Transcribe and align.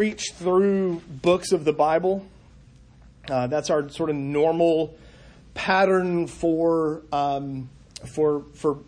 preach 0.00 0.32
through 0.32 0.98
books 1.20 1.52
of 1.52 1.66
the 1.66 1.74
Bible. 1.74 2.26
Uh, 3.28 3.46
that's 3.48 3.68
our 3.68 3.86
sort 3.90 4.08
of 4.08 4.16
normal 4.16 4.96
pattern 5.52 6.26
for 6.26 7.02
um, 7.12 7.68
for 8.14 8.46
for 8.54 8.78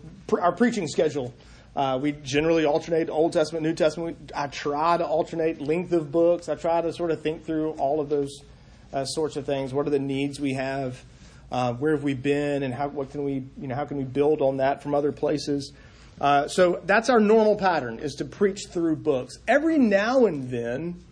our 0.40 0.52
preaching 0.52 0.88
schedule. 0.88 1.34
Uh, 1.76 1.98
we 2.00 2.12
generally 2.12 2.64
alternate 2.64 3.10
Old 3.10 3.34
Testament, 3.34 3.62
New 3.62 3.74
Testament. 3.74 4.32
I 4.34 4.46
try 4.46 4.96
to 4.96 5.04
alternate 5.04 5.60
length 5.60 5.92
of 5.92 6.10
books. 6.10 6.48
I 6.48 6.54
try 6.54 6.80
to 6.80 6.90
sort 6.94 7.10
of 7.10 7.20
think 7.20 7.44
through 7.44 7.72
all 7.72 8.00
of 8.00 8.08
those 8.08 8.40
uh, 8.94 9.04
sorts 9.04 9.36
of 9.36 9.44
things. 9.44 9.74
What 9.74 9.86
are 9.86 9.90
the 9.90 9.98
needs 9.98 10.40
we 10.40 10.54
have? 10.54 11.04
Uh, 11.50 11.74
where 11.74 11.92
have 11.92 12.04
we 12.04 12.14
been, 12.14 12.62
and 12.62 12.72
how 12.72 12.88
what 12.88 13.10
can 13.10 13.22
we 13.22 13.44
you 13.60 13.68
know 13.68 13.74
how 13.74 13.84
can 13.84 13.98
we 13.98 14.04
build 14.04 14.40
on 14.40 14.56
that 14.56 14.82
from 14.82 14.94
other 14.94 15.12
places? 15.12 15.74
Uh, 16.22 16.46
so 16.46 16.80
that's 16.84 17.10
our 17.10 17.18
normal 17.18 17.56
pattern 17.56 17.98
is 17.98 18.14
to 18.14 18.24
preach 18.24 18.68
through 18.68 18.94
books. 18.94 19.38
Every 19.48 19.76
now 19.76 20.26
and 20.26 20.48
then, 20.48 21.02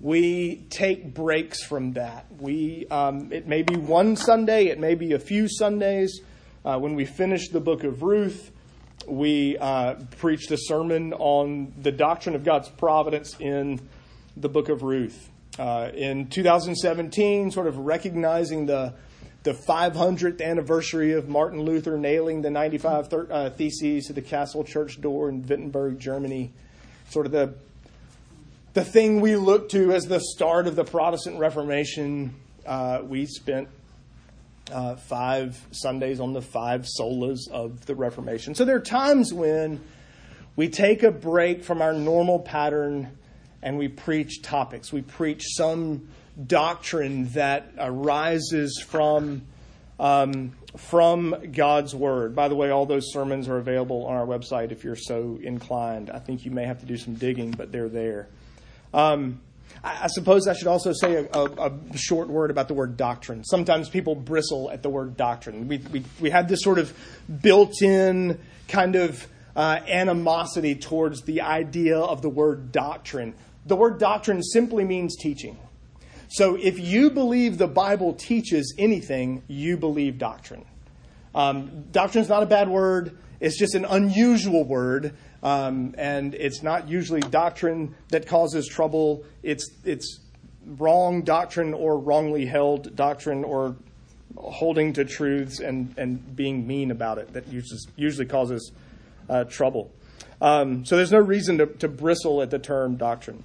we 0.00 0.64
take 0.70 1.12
breaks 1.12 1.64
from 1.64 1.94
that. 1.94 2.26
We 2.38 2.86
um, 2.88 3.32
it 3.32 3.48
may 3.48 3.62
be 3.62 3.76
one 3.76 4.14
Sunday, 4.14 4.66
it 4.66 4.78
may 4.78 4.94
be 4.94 5.12
a 5.12 5.18
few 5.18 5.48
Sundays. 5.48 6.20
Uh, 6.64 6.78
when 6.78 6.94
we 6.94 7.04
finish 7.04 7.48
the 7.48 7.58
book 7.58 7.82
of 7.82 8.04
Ruth, 8.04 8.52
we 9.08 9.58
uh, 9.58 9.96
preached 10.18 10.52
a 10.52 10.56
sermon 10.56 11.12
on 11.14 11.72
the 11.76 11.90
doctrine 11.90 12.36
of 12.36 12.44
God's 12.44 12.68
providence 12.68 13.34
in 13.40 13.80
the 14.36 14.48
book 14.48 14.68
of 14.68 14.84
Ruth. 14.84 15.30
Uh, 15.58 15.90
in 15.92 16.28
2017, 16.28 17.50
sort 17.50 17.66
of 17.66 17.76
recognizing 17.78 18.66
the 18.66 18.94
the 19.44 19.52
500th 19.52 20.42
anniversary 20.42 21.12
of 21.12 21.28
Martin 21.28 21.60
Luther 21.60 21.98
nailing 21.98 22.40
the 22.40 22.50
95 22.50 23.08
thir- 23.08 23.28
uh, 23.30 23.50
Theses 23.50 24.06
to 24.06 24.14
the 24.14 24.22
Castle 24.22 24.64
Church 24.64 25.00
door 25.00 25.28
in 25.28 25.46
Wittenberg, 25.46 26.00
Germany. 26.00 26.50
Sort 27.10 27.26
of 27.26 27.32
the, 27.32 27.54
the 28.72 28.84
thing 28.84 29.20
we 29.20 29.36
look 29.36 29.68
to 29.68 29.92
as 29.92 30.06
the 30.06 30.18
start 30.18 30.66
of 30.66 30.76
the 30.76 30.84
Protestant 30.84 31.38
Reformation. 31.38 32.34
Uh, 32.64 33.02
we 33.04 33.26
spent 33.26 33.68
uh, 34.72 34.96
five 34.96 35.62
Sundays 35.72 36.20
on 36.20 36.32
the 36.32 36.40
five 36.40 36.86
solas 36.98 37.46
of 37.50 37.84
the 37.84 37.94
Reformation. 37.94 38.54
So 38.54 38.64
there 38.64 38.76
are 38.76 38.80
times 38.80 39.30
when 39.30 39.78
we 40.56 40.70
take 40.70 41.02
a 41.02 41.10
break 41.10 41.64
from 41.64 41.82
our 41.82 41.92
normal 41.92 42.38
pattern 42.40 43.18
and 43.62 43.76
we 43.76 43.88
preach 43.88 44.40
topics. 44.40 44.90
We 44.90 45.02
preach 45.02 45.42
some 45.48 46.08
doctrine 46.46 47.28
that 47.30 47.72
arises 47.78 48.84
from 48.86 49.42
um, 49.98 50.52
from 50.76 51.52
God's 51.52 51.94
Word. 51.94 52.34
By 52.34 52.48
the 52.48 52.56
way, 52.56 52.70
all 52.70 52.86
those 52.86 53.12
sermons 53.12 53.48
are 53.48 53.58
available 53.58 54.06
on 54.06 54.16
our 54.16 54.26
website 54.26 54.72
if 54.72 54.82
you're 54.82 54.96
so 54.96 55.38
inclined. 55.42 56.10
I 56.10 56.18
think 56.18 56.44
you 56.44 56.50
may 56.50 56.66
have 56.66 56.80
to 56.80 56.86
do 56.86 56.96
some 56.96 57.14
digging, 57.14 57.52
but 57.52 57.70
they're 57.70 57.88
there. 57.88 58.28
Um, 58.92 59.40
I, 59.82 60.06
suppose 60.08 60.46
I 60.46 60.54
should 60.54 60.66
also 60.66 60.92
say 60.92 61.14
a, 61.14 61.38
a, 61.38 61.72
a, 61.92 61.96
short 61.96 62.28
word 62.28 62.50
about 62.50 62.68
the 62.68 62.74
word 62.74 62.96
doctrine. 62.96 63.44
Sometimes 63.44 63.88
people 63.88 64.14
bristle 64.14 64.70
at 64.70 64.82
the 64.82 64.88
word 64.88 65.16
doctrine. 65.16 65.68
We, 65.68 65.78
we, 65.78 66.04
we 66.20 66.30
have 66.30 66.48
this 66.48 66.62
sort 66.62 66.78
of 66.78 66.92
built 67.42 67.82
in 67.82 68.40
kind 68.68 68.96
of 68.96 69.26
uh, 69.56 69.80
animosity 69.86 70.74
towards 70.74 71.22
the 71.22 71.42
idea 71.42 71.98
of 71.98 72.22
the 72.22 72.28
word 72.28 72.72
doctrine. 72.72 73.34
The 73.66 73.76
word 73.76 73.98
doctrine 73.98 74.42
simply 74.42 74.84
means 74.84 75.16
teaching. 75.16 75.58
So 76.28 76.56
if 76.56 76.78
you 76.78 77.10
believe 77.10 77.58
the 77.58 77.66
Bible 77.66 78.14
teaches 78.14 78.74
anything, 78.78 79.42
you 79.48 79.76
believe 79.76 80.18
doctrine. 80.18 80.64
Um, 81.34 81.84
doctrine 81.90 82.22
is 82.22 82.28
not 82.28 82.42
a 82.42 82.46
bad 82.46 82.68
word, 82.68 83.16
it's 83.40 83.58
just 83.58 83.74
an 83.74 83.84
unusual 83.84 84.64
word. 84.64 85.14
Um, 85.42 85.94
and 85.98 86.34
it's 86.34 86.62
not 86.62 86.88
usually 86.88 87.20
doctrine 87.20 87.94
that 88.08 88.26
causes 88.26 88.66
trouble. 88.66 89.24
It's, 89.42 89.70
it's 89.84 90.20
wrong 90.66 91.20
doctrine 91.20 91.74
or 91.74 91.98
wrongly 91.98 92.46
held 92.46 92.96
doctrine 92.96 93.44
or 93.44 93.76
holding 94.36 94.94
to 94.94 95.04
truths 95.04 95.60
and, 95.60 95.94
and 95.98 96.34
being 96.34 96.66
mean 96.66 96.90
about 96.90 97.18
it 97.18 97.34
that 97.34 97.46
usually, 97.48 97.80
usually 97.96 98.26
causes 98.26 98.72
uh, 99.28 99.44
trouble. 99.44 99.90
Um, 100.40 100.86
so 100.86 100.96
there's 100.96 101.12
no 101.12 101.20
reason 101.20 101.58
to, 101.58 101.66
to 101.66 101.88
bristle 101.88 102.40
at 102.40 102.50
the 102.50 102.58
term 102.58 102.96
doctrine. 102.96 103.44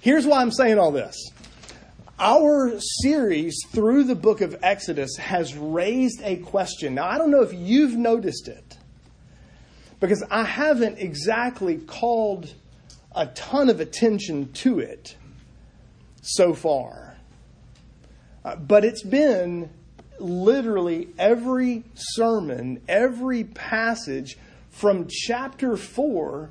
Here's 0.00 0.26
why 0.26 0.40
I'm 0.40 0.50
saying 0.50 0.78
all 0.78 0.92
this 0.92 1.14
our 2.20 2.78
series 2.78 3.56
through 3.70 4.04
the 4.04 4.14
book 4.14 4.42
of 4.42 4.56
Exodus 4.62 5.16
has 5.16 5.56
raised 5.56 6.20
a 6.22 6.36
question. 6.36 6.94
Now, 6.94 7.06
I 7.06 7.16
don't 7.16 7.30
know 7.30 7.42
if 7.42 7.54
you've 7.54 7.96
noticed 7.96 8.46
it, 8.46 8.76
because 10.00 10.22
I 10.30 10.44
haven't 10.44 10.98
exactly 10.98 11.78
called 11.78 12.52
a 13.16 13.26
ton 13.26 13.70
of 13.70 13.80
attention 13.80 14.52
to 14.52 14.80
it 14.80 15.16
so 16.20 16.52
far. 16.52 17.16
Uh, 18.44 18.56
but 18.56 18.84
it's 18.84 19.02
been 19.02 19.70
literally 20.18 21.08
every 21.18 21.84
sermon, 21.94 22.82
every 22.86 23.44
passage 23.44 24.38
from 24.70 25.06
chapter 25.08 25.76
4 25.76 26.50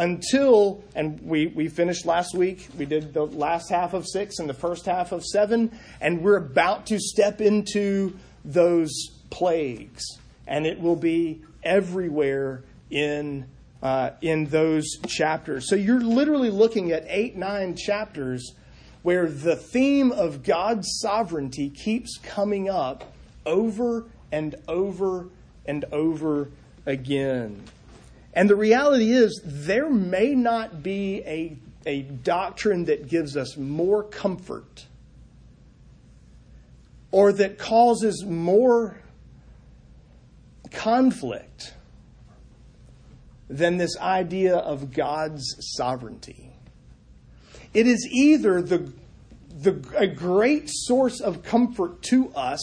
until, 0.00 0.82
and 0.94 1.20
we, 1.20 1.48
we 1.48 1.68
finished 1.68 2.06
last 2.06 2.34
week, 2.34 2.66
we 2.78 2.86
did 2.86 3.12
the 3.12 3.26
last 3.26 3.68
half 3.68 3.92
of 3.92 4.08
six 4.08 4.38
and 4.38 4.48
the 4.48 4.54
first 4.54 4.86
half 4.86 5.12
of 5.12 5.22
seven, 5.22 5.78
and 6.00 6.22
we're 6.22 6.38
about 6.38 6.86
to 6.86 6.98
step 6.98 7.42
into 7.42 8.16
those 8.42 8.90
plagues. 9.28 10.02
And 10.46 10.66
it 10.66 10.80
will 10.80 10.96
be 10.96 11.42
everywhere 11.62 12.62
in, 12.90 13.44
uh, 13.82 14.12
in 14.22 14.46
those 14.46 14.86
chapters. 15.06 15.68
So 15.68 15.76
you're 15.76 16.00
literally 16.00 16.50
looking 16.50 16.92
at 16.92 17.04
eight, 17.06 17.36
nine 17.36 17.76
chapters 17.76 18.54
where 19.02 19.28
the 19.28 19.54
theme 19.54 20.12
of 20.12 20.42
God's 20.42 20.88
sovereignty 21.00 21.68
keeps 21.68 22.16
coming 22.22 22.70
up 22.70 23.12
over 23.44 24.06
and 24.32 24.54
over 24.66 25.26
and 25.66 25.84
over 25.92 26.48
again. 26.86 27.62
And 28.32 28.48
the 28.48 28.56
reality 28.56 29.10
is, 29.10 29.40
there 29.44 29.90
may 29.90 30.34
not 30.34 30.82
be 30.82 31.22
a, 31.26 31.56
a 31.84 32.02
doctrine 32.02 32.84
that 32.84 33.08
gives 33.08 33.36
us 33.36 33.56
more 33.56 34.04
comfort 34.04 34.86
or 37.10 37.32
that 37.32 37.58
causes 37.58 38.24
more 38.24 39.00
conflict 40.70 41.74
than 43.48 43.78
this 43.78 43.98
idea 43.98 44.56
of 44.56 44.92
God's 44.92 45.56
sovereignty. 45.76 46.52
It 47.74 47.88
is 47.88 48.08
either 48.12 48.62
the, 48.62 48.92
the, 49.48 49.82
a 49.96 50.06
great 50.06 50.68
source 50.68 51.20
of 51.20 51.42
comfort 51.42 52.02
to 52.04 52.32
us, 52.34 52.60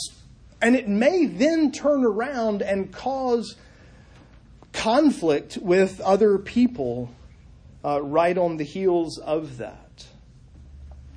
and 0.62 0.76
it 0.76 0.88
may 0.88 1.26
then 1.26 1.74
turn 1.74 2.06
around 2.06 2.62
and 2.62 2.92
cause 2.92 3.58
conflict 4.78 5.58
with 5.58 6.00
other 6.02 6.38
people 6.38 7.10
uh, 7.84 8.02
right 8.02 8.38
on 8.38 8.58
the 8.58 8.64
heels 8.64 9.18
of 9.18 9.58
that. 9.58 10.06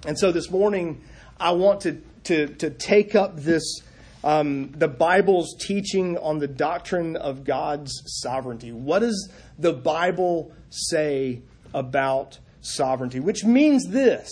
And 0.06 0.18
so 0.18 0.32
this 0.32 0.50
morning, 0.50 1.02
I 1.38 1.52
want 1.52 1.82
to, 1.82 2.00
to, 2.24 2.46
to 2.54 2.70
take 2.70 3.14
up 3.14 3.36
this, 3.36 3.82
um, 4.24 4.72
the 4.72 4.88
Bible's 4.88 5.54
teaching 5.60 6.16
on 6.18 6.38
the 6.38 6.48
doctrine 6.48 7.16
of 7.16 7.44
God's 7.44 7.92
sovereignty. 8.06 8.72
What 8.72 9.00
does 9.00 9.30
the 9.58 9.74
Bible 9.74 10.52
say 10.70 11.42
about 11.74 12.38
sovereignty? 12.62 13.20
Which 13.20 13.44
means 13.44 13.86
this 13.88 14.30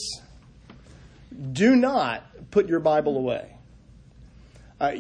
do 1.52 1.76
not 1.76 2.24
put 2.50 2.66
your 2.66 2.80
Bible 2.80 3.18
away. 3.18 3.56
Uh, 4.80 4.92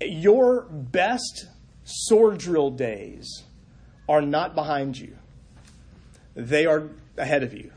your 0.00 0.62
best 0.62 1.46
sword 1.84 2.38
drill 2.38 2.70
days 2.70 3.44
are 4.08 4.22
not 4.22 4.54
behind 4.54 4.98
you, 4.98 5.16
they 6.34 6.66
are 6.66 6.88
ahead 7.16 7.42
of 7.42 7.52
you. 7.52 7.70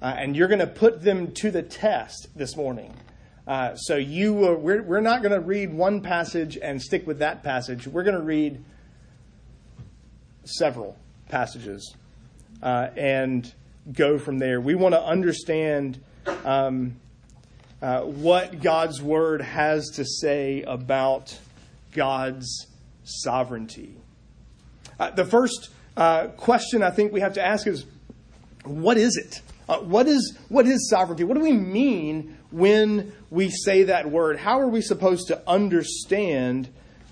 Uh, 0.00 0.14
and 0.18 0.36
you're 0.36 0.48
going 0.48 0.58
to 0.58 0.66
put 0.66 1.02
them 1.02 1.30
to 1.32 1.50
the 1.50 1.62
test 1.62 2.28
this 2.34 2.56
morning. 2.56 2.92
Uh, 3.46 3.74
so 3.76 3.96
you, 3.96 4.48
uh, 4.48 4.54
we're, 4.54 4.82
we're 4.82 5.00
not 5.00 5.22
going 5.22 5.32
to 5.32 5.40
read 5.40 5.72
one 5.72 6.00
passage 6.00 6.56
and 6.60 6.80
stick 6.80 7.06
with 7.06 7.20
that 7.20 7.42
passage. 7.42 7.86
We're 7.86 8.02
going 8.02 8.16
to 8.16 8.22
read 8.22 8.64
several 10.44 10.96
passages 11.28 11.94
uh, 12.62 12.88
and 12.96 13.52
go 13.92 14.18
from 14.18 14.38
there. 14.38 14.60
We 14.60 14.74
want 14.74 14.94
to 14.94 15.02
understand 15.02 16.00
um, 16.44 16.96
uh, 17.80 18.02
what 18.02 18.60
God's 18.60 19.02
word 19.02 19.42
has 19.42 19.90
to 19.94 20.04
say 20.04 20.62
about 20.62 21.36
God's 21.92 22.66
sovereignty. 23.02 23.96
Uh, 25.02 25.10
the 25.10 25.24
first 25.24 25.70
uh, 25.96 26.28
question 26.36 26.80
I 26.80 26.92
think 26.92 27.12
we 27.12 27.18
have 27.22 27.32
to 27.32 27.44
ask 27.44 27.66
is 27.66 27.84
what 28.62 28.96
is 28.96 29.16
it? 29.16 29.40
Uh, 29.68 29.78
what, 29.78 30.06
is, 30.06 30.38
what 30.48 30.64
is 30.64 30.88
sovereignty? 30.88 31.24
What 31.24 31.34
do 31.34 31.40
we 31.40 31.50
mean 31.50 32.38
when 32.52 33.12
we 33.28 33.50
say 33.50 33.82
that 33.84 34.08
word? 34.08 34.38
How 34.38 34.60
are 34.60 34.68
we 34.68 34.80
supposed 34.80 35.26
to 35.26 35.42
understand 35.48 36.68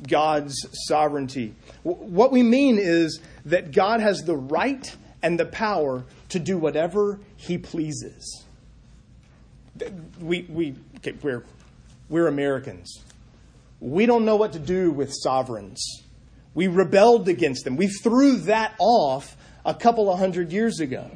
God's 0.07 0.55
sovereignty? 0.87 1.57
W- 1.85 2.01
what 2.05 2.31
we 2.31 2.45
mean 2.45 2.79
is 2.79 3.21
that 3.47 3.73
God 3.73 3.99
has 3.99 4.23
the 4.23 4.37
right 4.37 4.97
and 5.21 5.37
the 5.37 5.47
power 5.47 6.05
to 6.29 6.39
do 6.39 6.59
whatever 6.59 7.19
he 7.35 7.59
pleases. 7.59 8.45
We, 10.21 10.47
we, 10.49 10.77
okay, 10.99 11.15
we're, 11.21 11.43
we're 12.09 12.29
Americans. 12.29 13.03
We 13.81 14.07
don't 14.07 14.25
know 14.25 14.37
what 14.37 14.53
to 14.53 14.61
do 14.61 14.93
with 14.93 15.13
sovereigns. 15.13 16.05
We 16.55 16.67
rebelled 16.67 17.29
against 17.29 17.65
them. 17.65 17.77
We 17.77 17.89
threw 17.89 18.39
that 18.39 18.75
off 18.79 19.37
a 19.65 19.75
couple 19.75 20.11
of 20.11 20.19
hundred 20.19 20.53
years 20.53 20.81
ago. 20.81 21.11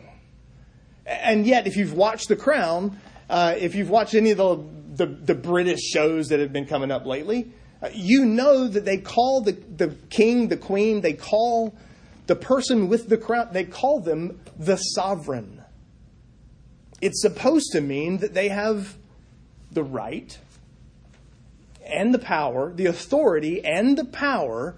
And 1.07 1.47
yet, 1.47 1.67
if 1.67 1.77
you've 1.77 1.93
watched 1.93 2.29
The 2.29 2.37
Crown, 2.37 2.99
uh, 3.29 3.55
if 3.59 3.75
you've 3.75 3.91
watched 3.91 4.15
any 4.15 4.31
of 4.31 4.39
the, 4.39 4.65
the, 4.95 5.07
the, 5.07 5.35
British 5.35 5.81
shows 5.81 6.29
that 6.29 6.41
have 6.41 6.53
been 6.53 6.67
coming 6.67 6.91
up 6.91 7.05
lately, 7.05 7.53
uh, 7.83 7.91
you 7.93 8.25
know 8.25 8.69
that 8.69 8.85
they 8.85 8.99
call 8.99 9.43
the, 9.43 9.53
the 9.53 9.89
king, 10.09 10.49
the 10.49 10.57
queen, 10.57 11.01
they 11.01 11.13
call 11.13 11.75
the 12.27 12.37
person 12.37 12.89
with 12.89 13.09
the 13.09 13.19
crown, 13.19 13.49
they 13.53 13.65
call 13.65 14.01
them 14.01 14.41
the 14.59 14.77
sovereign. 14.77 15.63
It's 17.01 17.21
supposed 17.21 17.73
to 17.73 17.81
mean 17.81 18.19
that 18.19 18.33
they 18.33 18.49
have 18.49 18.97
the 19.73 19.83
right 19.83 20.39
and 21.85 22.15
the 22.15 22.19
power, 22.19 22.73
the 22.73 22.87
authority 22.87 23.63
and 23.65 23.99
the 23.99 24.07
power 24.07 24.75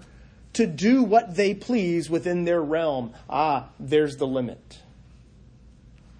to 0.57 0.67
do 0.67 1.03
what 1.03 1.35
they 1.35 1.53
please 1.53 2.09
within 2.09 2.43
their 2.43 2.61
realm. 2.61 3.13
Ah, 3.29 3.69
there's 3.79 4.17
the 4.17 4.27
limit. 4.27 4.79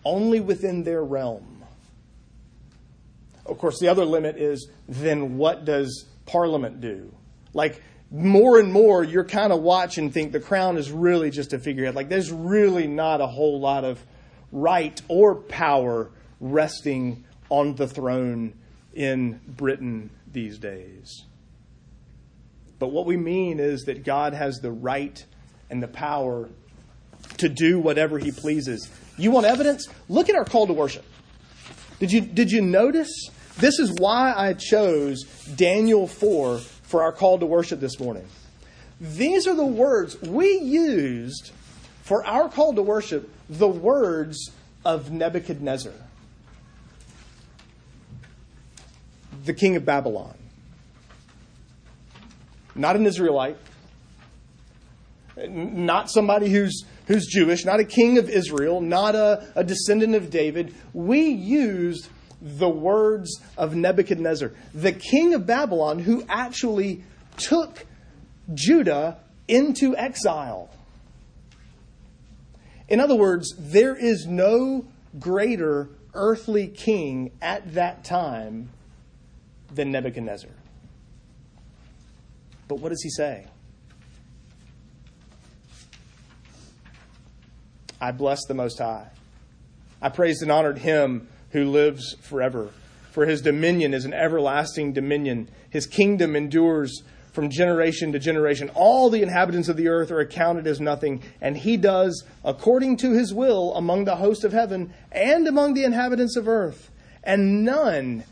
Only 0.06 0.40
within 0.40 0.84
their 0.84 1.04
realm. 1.04 1.64
Of 3.46 3.58
course, 3.58 3.80
the 3.80 3.88
other 3.88 4.06
limit 4.06 4.38
is 4.38 4.70
then 4.88 5.38
what 5.38 5.66
does 5.66 6.06
Parliament 6.26 6.82
do? 6.82 7.14
Like, 7.54 7.82
more 8.12 8.60
and 8.60 8.72
more, 8.72 9.04
you're 9.04 9.26
kind 9.26 9.52
of 9.52 9.62
watch 9.62 9.98
and 9.98 10.14
think 10.14 10.32
the 10.32 10.40
crown 10.40 10.78
is 10.78 10.92
really 10.92 11.30
just 11.30 11.54
a 11.54 11.60
figurehead. 11.60 11.96
Like, 11.96 12.10
there's 12.10 12.32
really 12.32 12.88
not 12.88 13.22
a 13.22 13.28
whole 13.28 13.60
lot 13.60 13.84
of 13.84 14.04
right 14.52 15.02
or 15.08 15.36
power 15.36 16.10
resting 16.40 17.26
on 17.50 17.76
the 17.76 17.88
throne 17.88 18.54
in 18.94 19.40
Britain 19.48 20.10
these 20.32 20.58
days. 20.58 21.24
But 22.80 22.92
what 22.92 23.06
we 23.06 23.18
mean 23.18 23.60
is 23.60 23.84
that 23.84 24.04
God 24.04 24.34
has 24.34 24.60
the 24.60 24.72
right 24.72 25.24
and 25.70 25.82
the 25.82 25.88
power 25.88 26.50
to 27.38 27.50
do 27.50 27.80
whatever 27.80 28.20
he 28.20 28.32
pleases. 28.32 28.90
You 29.18 29.32
want 29.32 29.46
evidence? 29.46 29.88
Look 30.10 30.30
at 30.30 30.36
our 30.36 30.46
call 30.46 30.68
to 30.68 30.74
worship. 30.74 31.06
Did 32.00 32.12
you, 32.12 32.22
did 32.22 32.52
you 32.52 32.62
notice? 32.62 33.30
This 33.58 33.80
is 33.80 33.92
why 33.94 34.34
I 34.36 34.54
chose 34.54 35.24
Daniel 35.56 36.08
4 36.08 36.60
for 36.60 37.04
our 37.04 37.12
call 37.12 37.40
to 37.40 37.46
worship 37.46 37.80
this 37.80 38.00
morning. 38.00 38.26
These 39.02 39.48
are 39.48 39.56
the 39.56 39.66
words 39.66 40.20
we 40.22 40.60
used 40.60 41.52
for 42.04 42.26
our 42.26 42.50
call 42.50 42.74
to 42.76 42.82
worship, 42.82 43.30
the 43.50 43.68
words 43.68 44.52
of 44.86 45.12
Nebuchadnezzar, 45.12 45.94
the 49.44 49.54
king 49.54 49.76
of 49.76 49.86
Babylon 49.86 50.36
not 52.78 52.96
an 52.96 53.06
Israelite, 53.06 53.58
not 55.48 56.10
somebody 56.10 56.50
who's, 56.50 56.84
who's 57.08 57.28
Jewish, 57.28 57.66
not 57.66 57.80
a 57.80 57.86
king 57.86 58.18
of 58.18 58.30
Israel, 58.30 58.82
not 58.82 59.16
a, 59.16 59.48
a 59.56 59.64
descendant 59.64 60.16
of 60.16 60.30
David. 60.30 60.74
We 60.94 61.30
used 61.30 62.10
the 62.42 62.70
words 62.70 63.42
of 63.58 63.76
Nebuchadnezzar, 63.76 64.52
the 64.74 64.92
king 64.92 65.34
of 65.34 65.46
Babylon, 65.46 66.00
who 66.00 66.24
actually 66.30 67.04
took 67.38 67.86
Judah 68.54 69.18
into 69.48 69.96
exile. 69.96 70.70
In 72.88 73.00
other 73.00 73.16
words, 73.16 73.54
there 73.58 73.96
is 73.96 74.26
no 74.26 74.86
greater 75.20 75.90
earthly 76.14 76.68
king 76.68 77.32
at 77.42 77.74
that 77.74 78.04
time 78.04 78.70
than 79.74 79.92
Nebuchadnezzar. 79.92 80.52
But 82.68 82.80
what 82.80 82.90
does 82.90 83.02
he 83.02 83.10
say? 83.10 83.48
I 88.00 88.12
bless 88.12 88.46
the 88.46 88.54
Most 88.54 88.78
High. 88.78 89.08
I 90.02 90.10
praised 90.10 90.42
and 90.42 90.52
honored 90.52 90.80
him 90.80 91.28
who 91.52 91.66
lives 91.66 92.16
forever. 92.22 92.70
For 93.12 93.26
his 93.26 93.42
dominion 93.42 93.94
is 93.94 94.06
an 94.06 94.14
everlasting 94.14 94.94
dominion. 94.94 95.50
His 95.72 95.88
kingdom 95.88 96.36
endures 96.36 97.02
from 97.32 97.50
generation 97.50 98.12
to 98.12 98.20
generation. 98.20 98.70
All 98.76 99.10
the 99.10 99.24
inhabitants 99.24 99.70
of 99.70 99.78
the 99.78 99.88
earth 99.88 100.12
are 100.12 100.20
accounted 100.20 100.68
as 100.68 100.80
nothing, 100.80 101.24
and 101.42 101.58
he 101.58 101.78
does 101.78 102.24
according 102.44 102.98
to 102.98 103.14
his 103.14 103.34
will 103.34 103.74
among 103.76 104.06
the 104.06 104.18
host 104.18 104.44
of 104.44 104.54
heaven 104.54 104.94
and 105.12 105.48
among 105.48 105.74
the 105.74 105.84
inhabitants 105.84 106.36
of 106.36 106.48
earth. 106.48 106.92
And 107.24 107.64
none 107.64 108.24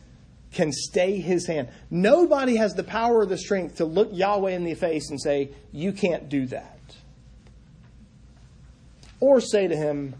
can 0.55 0.71
stay 0.71 1.19
his 1.19 1.45
hand. 1.45 1.69
Nobody 1.91 2.55
has 2.55 2.73
the 2.73 2.83
power 2.83 3.19
or 3.19 3.25
the 3.27 3.37
strength 3.37 3.75
to 3.75 3.85
look 3.85 4.09
Yahweh 4.11 4.51
in 4.51 4.63
the 4.63 4.73
face 4.73 5.11
and 5.11 5.21
say, 5.21 5.51
You 5.71 5.91
can't 5.91 6.29
do 6.29 6.47
that. 6.47 6.95
Or 9.19 9.39
say 9.39 9.67
to 9.67 9.75
him, 9.75 10.15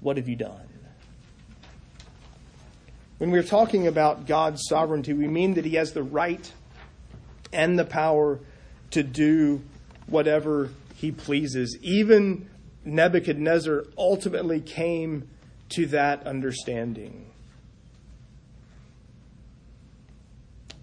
What 0.00 0.16
have 0.16 0.28
you 0.28 0.36
done? 0.36 0.68
When 3.18 3.30
we're 3.30 3.42
talking 3.42 3.86
about 3.86 4.26
God's 4.26 4.62
sovereignty, 4.68 5.12
we 5.12 5.28
mean 5.28 5.54
that 5.54 5.64
he 5.64 5.74
has 5.74 5.92
the 5.92 6.02
right 6.02 6.50
and 7.52 7.78
the 7.78 7.84
power 7.84 8.40
to 8.92 9.02
do 9.02 9.62
whatever 10.06 10.70
he 10.96 11.12
pleases. 11.12 11.76
Even 11.82 12.48
Nebuchadnezzar 12.84 13.84
ultimately 13.96 14.60
came 14.60 15.28
to 15.70 15.86
that 15.86 16.26
understanding. 16.26 17.31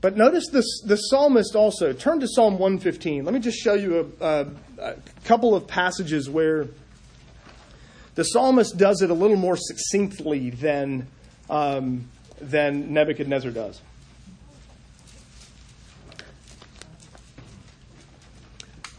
But 0.01 0.15
notice 0.15 0.47
this, 0.49 0.81
the 0.85 0.95
psalmist 0.95 1.55
also. 1.55 1.91
Turn 1.91 2.21
to 2.21 2.27
Psalm 2.27 2.53
115. 2.53 3.25
Let 3.25 3.33
me 3.33 3.39
just 3.39 3.57
show 3.57 3.73
you 3.73 4.13
a, 4.21 4.25
a, 4.25 4.47
a 4.79 4.95
couple 5.25 5.55
of 5.55 5.67
passages 5.67 6.29
where 6.29 6.67
the 8.15 8.23
psalmist 8.23 8.77
does 8.77 9.01
it 9.01 9.09
a 9.09 9.13
little 9.13 9.35
more 9.35 9.57
succinctly 9.57 10.51
than, 10.51 11.07
um, 11.49 12.07
than 12.39 12.93
Nebuchadnezzar 12.93 13.51
does. 13.51 13.81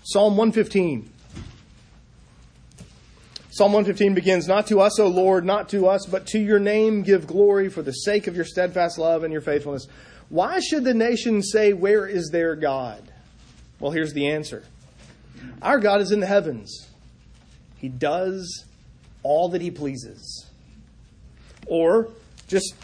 Psalm 0.03 0.37
115. 0.37 1.09
Psalm 3.53 3.73
115 3.73 4.15
begins, 4.15 4.49
Not 4.49 4.67
to 4.69 4.81
us, 4.81 4.99
O 4.99 5.07
Lord, 5.07 5.45
not 5.45 5.69
to 5.69 5.87
us, 5.87 6.07
but 6.07 6.27
to 6.29 6.39
your 6.39 6.59
name 6.59 7.03
give 7.03 7.27
glory 7.27 7.69
for 7.69 7.83
the 7.83 7.93
sake 7.93 8.27
of 8.27 8.35
your 8.35 8.45
steadfast 8.45 8.99
love 8.99 9.23
and 9.23 9.33
your 9.33 9.43
faithfulness. 9.43 9.87
Why 10.31 10.61
should 10.61 10.85
the 10.85 10.95
nation 10.95 11.43
say, 11.43 11.73
Where 11.73 12.07
is 12.07 12.31
their 12.31 12.57
God? 12.57 13.03
Well, 13.81 13.91
here's 13.91 14.15
the 14.15 14.29
answer 14.29 14.65
Our 15.61 15.79
God 15.79 16.01
is 16.01 16.13
in 16.13 16.21
the 16.21 16.27
heavens, 16.27 16.89
He 17.77 17.89
does 17.89 18.65
all 19.23 19.51
that 19.51 19.61
He 19.61 19.71
pleases. 19.71 20.47
Or 21.67 22.09
just 22.49 22.75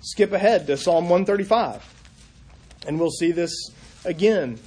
skip 0.00 0.32
ahead 0.32 0.66
to 0.66 0.76
Psalm 0.76 1.04
135, 1.04 1.82
and 2.86 3.00
we'll 3.00 3.10
see 3.10 3.32
this 3.32 3.52
again. 4.04 4.58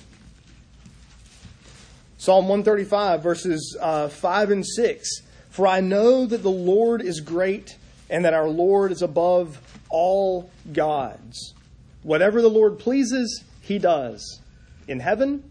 Psalm 2.18 2.48
135, 2.48 3.24
verses 3.24 3.78
uh, 3.80 4.08
5 4.08 4.52
and 4.52 4.66
6. 4.66 5.10
For 5.50 5.66
I 5.66 5.82
know 5.82 6.26
that 6.28 6.44
the 6.44 6.52
Lord 6.52 7.02
is 7.02 7.20
great, 7.20 7.78
and 8.10 8.26
that 8.26 8.34
our 8.34 8.48
Lord 8.48 8.92
is 8.92 9.02
above 9.02 9.60
all 9.90 10.52
gods. 10.72 11.56
Whatever 12.04 12.42
the 12.42 12.50
Lord 12.50 12.80
pleases, 12.80 13.44
he 13.62 13.78
does, 13.80 14.40
in 14.88 15.00
heaven 15.00 15.44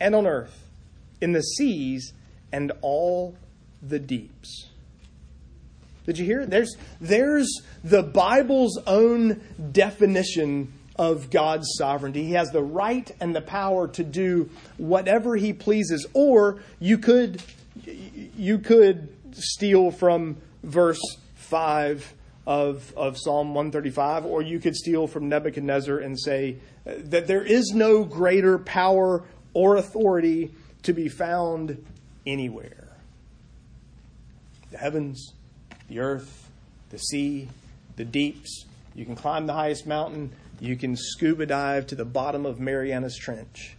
and 0.00 0.14
on 0.14 0.26
earth, 0.26 0.68
in 1.20 1.32
the 1.32 1.42
seas 1.42 2.12
and 2.52 2.72
all 2.80 3.36
the 3.82 3.98
deeps. 3.98 4.68
Did 6.04 6.18
you 6.18 6.24
hear 6.24 6.42
it? 6.42 6.50
There's, 6.50 6.76
there's 7.00 7.62
the 7.82 8.02
Bible's 8.02 8.78
own 8.86 9.40
definition 9.72 10.72
of 10.94 11.30
God's 11.30 11.66
sovereignty. 11.76 12.24
He 12.24 12.32
has 12.32 12.50
the 12.50 12.62
right 12.62 13.10
and 13.20 13.34
the 13.34 13.40
power 13.40 13.88
to 13.88 14.04
do 14.04 14.48
whatever 14.76 15.36
he 15.36 15.52
pleases. 15.52 16.06
Or 16.14 16.60
you 16.78 16.98
could, 16.98 17.42
you 17.84 18.58
could 18.60 19.08
steal 19.32 19.90
from 19.90 20.36
verse 20.62 21.00
5 21.34 22.14
of, 22.46 22.92
of 22.96 23.18
Psalm 23.18 23.48
135, 23.54 24.24
or 24.24 24.40
you 24.40 24.60
could 24.60 24.76
steal 24.76 25.06
from 25.06 25.28
Nebuchadnezzar 25.28 25.98
and 25.98 26.18
say 26.18 26.58
that 26.84 27.26
there 27.26 27.42
is 27.42 27.72
no 27.74 28.04
greater 28.04 28.58
power 28.58 29.24
or 29.52 29.76
authority 29.76 30.52
to 30.82 30.92
be 30.92 31.08
found 31.08 31.84
anywhere. 32.26 32.96
The 34.70 34.78
heavens, 34.78 35.32
the 35.88 35.98
earth, 35.98 36.48
the 36.90 36.98
sea, 36.98 37.48
the 37.96 38.04
deeps. 38.04 38.64
You 38.94 39.04
can 39.04 39.16
climb 39.16 39.46
the 39.46 39.52
highest 39.52 39.86
mountain. 39.86 40.30
You 40.60 40.76
can 40.76 40.96
scuba 40.96 41.46
dive 41.46 41.88
to 41.88 41.94
the 41.94 42.04
bottom 42.04 42.46
of 42.46 42.60
Marianas 42.60 43.16
Trench, 43.16 43.76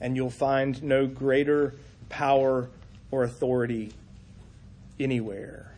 and 0.00 0.16
you'll 0.16 0.30
find 0.30 0.82
no 0.82 1.06
greater 1.06 1.74
power 2.08 2.70
or 3.10 3.24
authority 3.24 3.92
anywhere. 4.98 5.75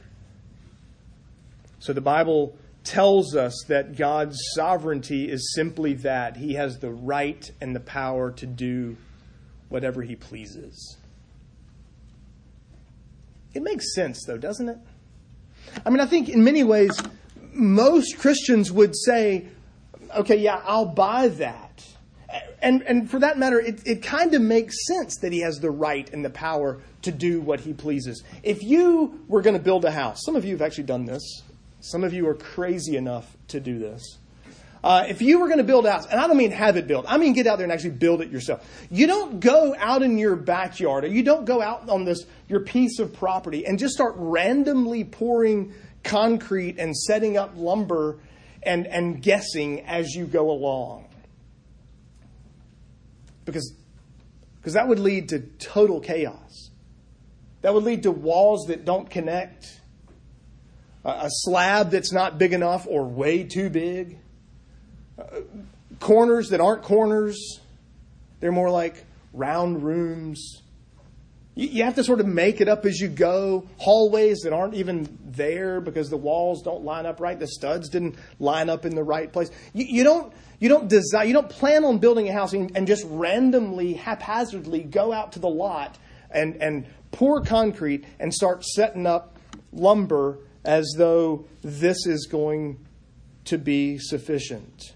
So 1.78 1.92
the 1.92 2.00
Bible 2.00 2.56
tells 2.84 3.36
us 3.36 3.54
that 3.68 3.96
God's 3.96 4.38
sovereignty 4.54 5.30
is 5.30 5.52
simply 5.54 5.94
that 5.94 6.36
He 6.36 6.54
has 6.54 6.78
the 6.78 6.90
right 6.90 7.50
and 7.60 7.74
the 7.74 7.80
power 7.80 8.30
to 8.32 8.46
do 8.46 8.96
whatever 9.68 10.02
He 10.02 10.16
pleases. 10.16 10.96
It 13.54 13.62
makes 13.62 13.94
sense, 13.94 14.24
though, 14.26 14.38
doesn't 14.38 14.68
it? 14.68 14.78
I 15.84 15.90
mean, 15.90 16.00
I 16.00 16.06
think 16.06 16.28
in 16.28 16.44
many 16.44 16.64
ways, 16.64 17.00
most 17.52 18.18
Christians 18.18 18.70
would 18.72 18.96
say, 18.96 19.48
okay, 20.16 20.36
yeah, 20.36 20.60
I'll 20.64 20.86
buy 20.86 21.28
that. 21.28 21.84
And, 22.60 22.82
and 22.82 23.10
for 23.10 23.20
that 23.20 23.38
matter, 23.38 23.60
it, 23.60 23.86
it 23.86 24.02
kind 24.02 24.34
of 24.34 24.42
makes 24.42 24.74
sense 24.86 25.16
that 25.18 25.32
he 25.32 25.40
has 25.40 25.58
the 25.60 25.70
right 25.70 26.08
and 26.12 26.24
the 26.24 26.30
power 26.30 26.80
to 27.02 27.12
do 27.12 27.40
what 27.40 27.60
he 27.60 27.72
pleases. 27.72 28.24
If 28.42 28.62
you 28.62 29.24
were 29.28 29.42
going 29.42 29.56
to 29.56 29.62
build 29.62 29.84
a 29.84 29.90
house, 29.90 30.24
some 30.24 30.36
of 30.36 30.44
you 30.44 30.52
have 30.52 30.62
actually 30.62 30.84
done 30.84 31.04
this, 31.04 31.42
some 31.90 32.04
of 32.04 32.12
you 32.12 32.28
are 32.28 32.34
crazy 32.34 32.96
enough 32.96 33.36
to 33.48 33.60
do 33.60 33.78
this. 33.78 34.18
Uh, 34.82 35.04
if 35.08 35.20
you 35.20 35.40
were 35.40 35.46
going 35.46 35.58
to 35.58 35.64
build 35.64 35.86
a 35.86 35.90
house, 35.90 36.06
and 36.06 36.20
I 36.20 36.26
don't 36.26 36.36
mean 36.36 36.52
have 36.52 36.76
it 36.76 36.86
built, 36.86 37.04
I 37.08 37.18
mean 37.18 37.32
get 37.32 37.46
out 37.46 37.58
there 37.58 37.64
and 37.64 37.72
actually 37.72 37.90
build 37.90 38.22
it 38.22 38.30
yourself. 38.30 38.64
You 38.90 39.06
don't 39.06 39.40
go 39.40 39.74
out 39.76 40.02
in 40.02 40.18
your 40.18 40.36
backyard, 40.36 41.04
or 41.04 41.08
you 41.08 41.22
don't 41.22 41.44
go 41.44 41.60
out 41.60 41.88
on 41.88 42.04
this 42.04 42.24
your 42.48 42.60
piece 42.60 42.98
of 42.98 43.12
property 43.12 43.66
and 43.66 43.78
just 43.78 43.94
start 43.94 44.14
randomly 44.16 45.04
pouring 45.04 45.74
concrete 46.04 46.78
and 46.78 46.96
setting 46.96 47.36
up 47.36 47.52
lumber 47.56 48.18
and, 48.62 48.86
and 48.86 49.22
guessing 49.22 49.80
as 49.84 50.14
you 50.14 50.26
go 50.26 50.50
along. 50.50 51.06
Because, 53.44 53.74
because 54.56 54.74
that 54.74 54.88
would 54.88 54.98
lead 54.98 55.30
to 55.30 55.40
total 55.40 56.00
chaos. 56.00 56.70
That 57.62 57.74
would 57.74 57.82
lead 57.82 58.04
to 58.04 58.10
walls 58.10 58.66
that 58.68 58.84
don't 58.84 59.10
connect, 59.10 59.77
a 61.08 61.28
slab 61.28 61.90
that's 61.90 62.12
not 62.12 62.38
big 62.38 62.52
enough 62.52 62.86
or 62.88 63.04
way 63.04 63.44
too 63.44 63.70
big, 63.70 64.18
uh, 65.18 65.40
corners 66.00 66.50
that 66.50 66.60
aren't 66.60 66.82
corners. 66.82 67.60
They're 68.40 68.52
more 68.52 68.70
like 68.70 69.04
round 69.32 69.82
rooms. 69.82 70.62
You 71.54 71.82
have 71.82 71.96
to 71.96 72.04
sort 72.04 72.20
of 72.20 72.26
make 72.26 72.60
it 72.60 72.68
up 72.68 72.86
as 72.86 73.00
you 73.00 73.08
go. 73.08 73.66
Hallways 73.78 74.42
that 74.42 74.52
aren't 74.52 74.74
even 74.74 75.18
there 75.24 75.80
because 75.80 76.08
the 76.08 76.16
walls 76.16 76.62
don't 76.62 76.84
line 76.84 77.04
up 77.04 77.18
right. 77.18 77.36
The 77.36 77.48
studs 77.48 77.88
didn't 77.88 78.14
line 78.38 78.68
up 78.70 78.86
in 78.86 78.94
the 78.94 79.02
right 79.02 79.32
place. 79.32 79.50
You, 79.72 79.84
you 79.86 80.04
don't 80.04 80.32
you 80.60 80.68
don't 80.68 80.86
design 80.88 81.26
you 81.26 81.32
don't 81.32 81.48
plan 81.48 81.84
on 81.84 81.98
building 81.98 82.28
a 82.28 82.32
house 82.32 82.52
and, 82.52 82.70
and, 82.76 82.86
just 82.86 83.04
randomly, 83.08 83.94
haphazardly 83.94 84.84
go 84.84 85.12
out 85.12 85.32
to 85.32 85.40
the 85.40 85.48
lot 85.48 85.98
and, 86.30 86.62
and 86.62 86.86
pour 87.10 87.42
concrete 87.42 88.04
and 88.20 88.32
start 88.32 88.64
setting 88.64 89.06
up 89.06 89.36
lumber 89.72 90.38
as 90.68 90.92
though 90.98 91.46
this 91.62 92.06
is 92.06 92.26
going 92.26 92.78
to 93.46 93.56
be 93.56 93.96
sufficient. 93.96 94.92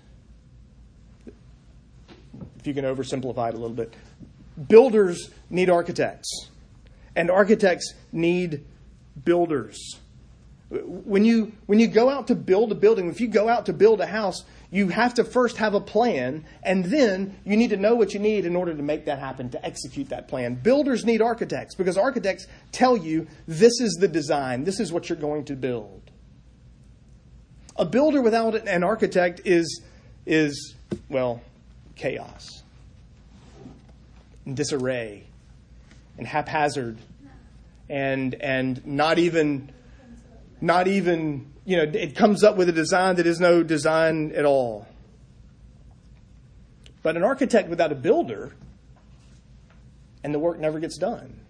If 2.58 2.66
you 2.66 2.74
can 2.74 2.84
oversimplify 2.84 3.48
it 3.48 3.54
a 3.54 3.56
little 3.56 3.70
bit. 3.70 3.94
Builders 4.68 5.30
need 5.48 5.70
architects 5.70 6.50
and 7.16 7.30
architects 7.30 7.94
need 8.12 8.66
builders. 9.24 9.98
When 10.68 11.24
you, 11.24 11.52
when 11.64 11.80
you 11.80 11.86
go 11.86 12.10
out 12.10 12.26
to 12.26 12.34
build 12.34 12.70
a 12.70 12.74
building, 12.74 13.08
if 13.08 13.18
you 13.18 13.28
go 13.28 13.48
out 13.48 13.64
to 13.66 13.72
build 13.72 14.02
a 14.02 14.06
house, 14.06 14.44
you 14.72 14.88
have 14.88 15.14
to 15.14 15.24
first 15.24 15.58
have 15.58 15.74
a 15.74 15.80
plan, 15.80 16.46
and 16.62 16.86
then 16.86 17.38
you 17.44 17.58
need 17.58 17.70
to 17.70 17.76
know 17.76 17.94
what 17.94 18.14
you 18.14 18.18
need 18.18 18.46
in 18.46 18.56
order 18.56 18.74
to 18.74 18.82
make 18.82 19.04
that 19.04 19.18
happen, 19.18 19.50
to 19.50 19.64
execute 19.64 20.08
that 20.08 20.28
plan. 20.28 20.54
Builders 20.54 21.04
need 21.04 21.20
architects 21.20 21.74
because 21.74 21.98
architects 21.98 22.46
tell 22.72 22.96
you 22.96 23.26
this 23.46 23.80
is 23.80 23.98
the 24.00 24.08
design, 24.08 24.64
this 24.64 24.80
is 24.80 24.90
what 24.90 25.10
you're 25.10 25.18
going 25.18 25.44
to 25.44 25.54
build. 25.54 26.00
A 27.76 27.84
builder 27.84 28.22
without 28.22 28.54
an 28.66 28.82
architect 28.82 29.42
is, 29.44 29.82
is 30.24 30.74
well, 31.10 31.42
chaos 31.94 32.62
and 34.46 34.56
disarray 34.56 35.24
and 36.16 36.26
haphazard 36.26 36.96
and 37.90 38.34
and 38.36 38.84
not 38.86 39.18
even 39.18 39.70
not 40.62 40.86
even 40.86 41.52
you 41.64 41.76
know 41.76 41.82
it 41.82 42.14
comes 42.16 42.42
up 42.42 42.56
with 42.56 42.68
a 42.68 42.72
design 42.72 43.16
that 43.16 43.26
is 43.26 43.40
no 43.40 43.62
design 43.62 44.32
at 44.34 44.46
all. 44.46 44.86
But 47.02 47.16
an 47.16 47.24
architect 47.24 47.68
without 47.68 47.90
a 47.90 47.96
builder 47.96 48.54
and 50.22 50.32
the 50.32 50.38
work 50.38 50.58
never 50.60 50.78
gets 50.78 50.96
done. 50.96 51.40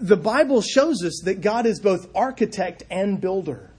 The 0.00 0.16
bible 0.16 0.62
shows 0.62 1.04
us 1.04 1.20
that 1.24 1.42
god 1.42 1.66
is 1.66 1.78
both 1.78 2.08
architect 2.16 2.82
and 2.90 3.20
builder. 3.20 3.70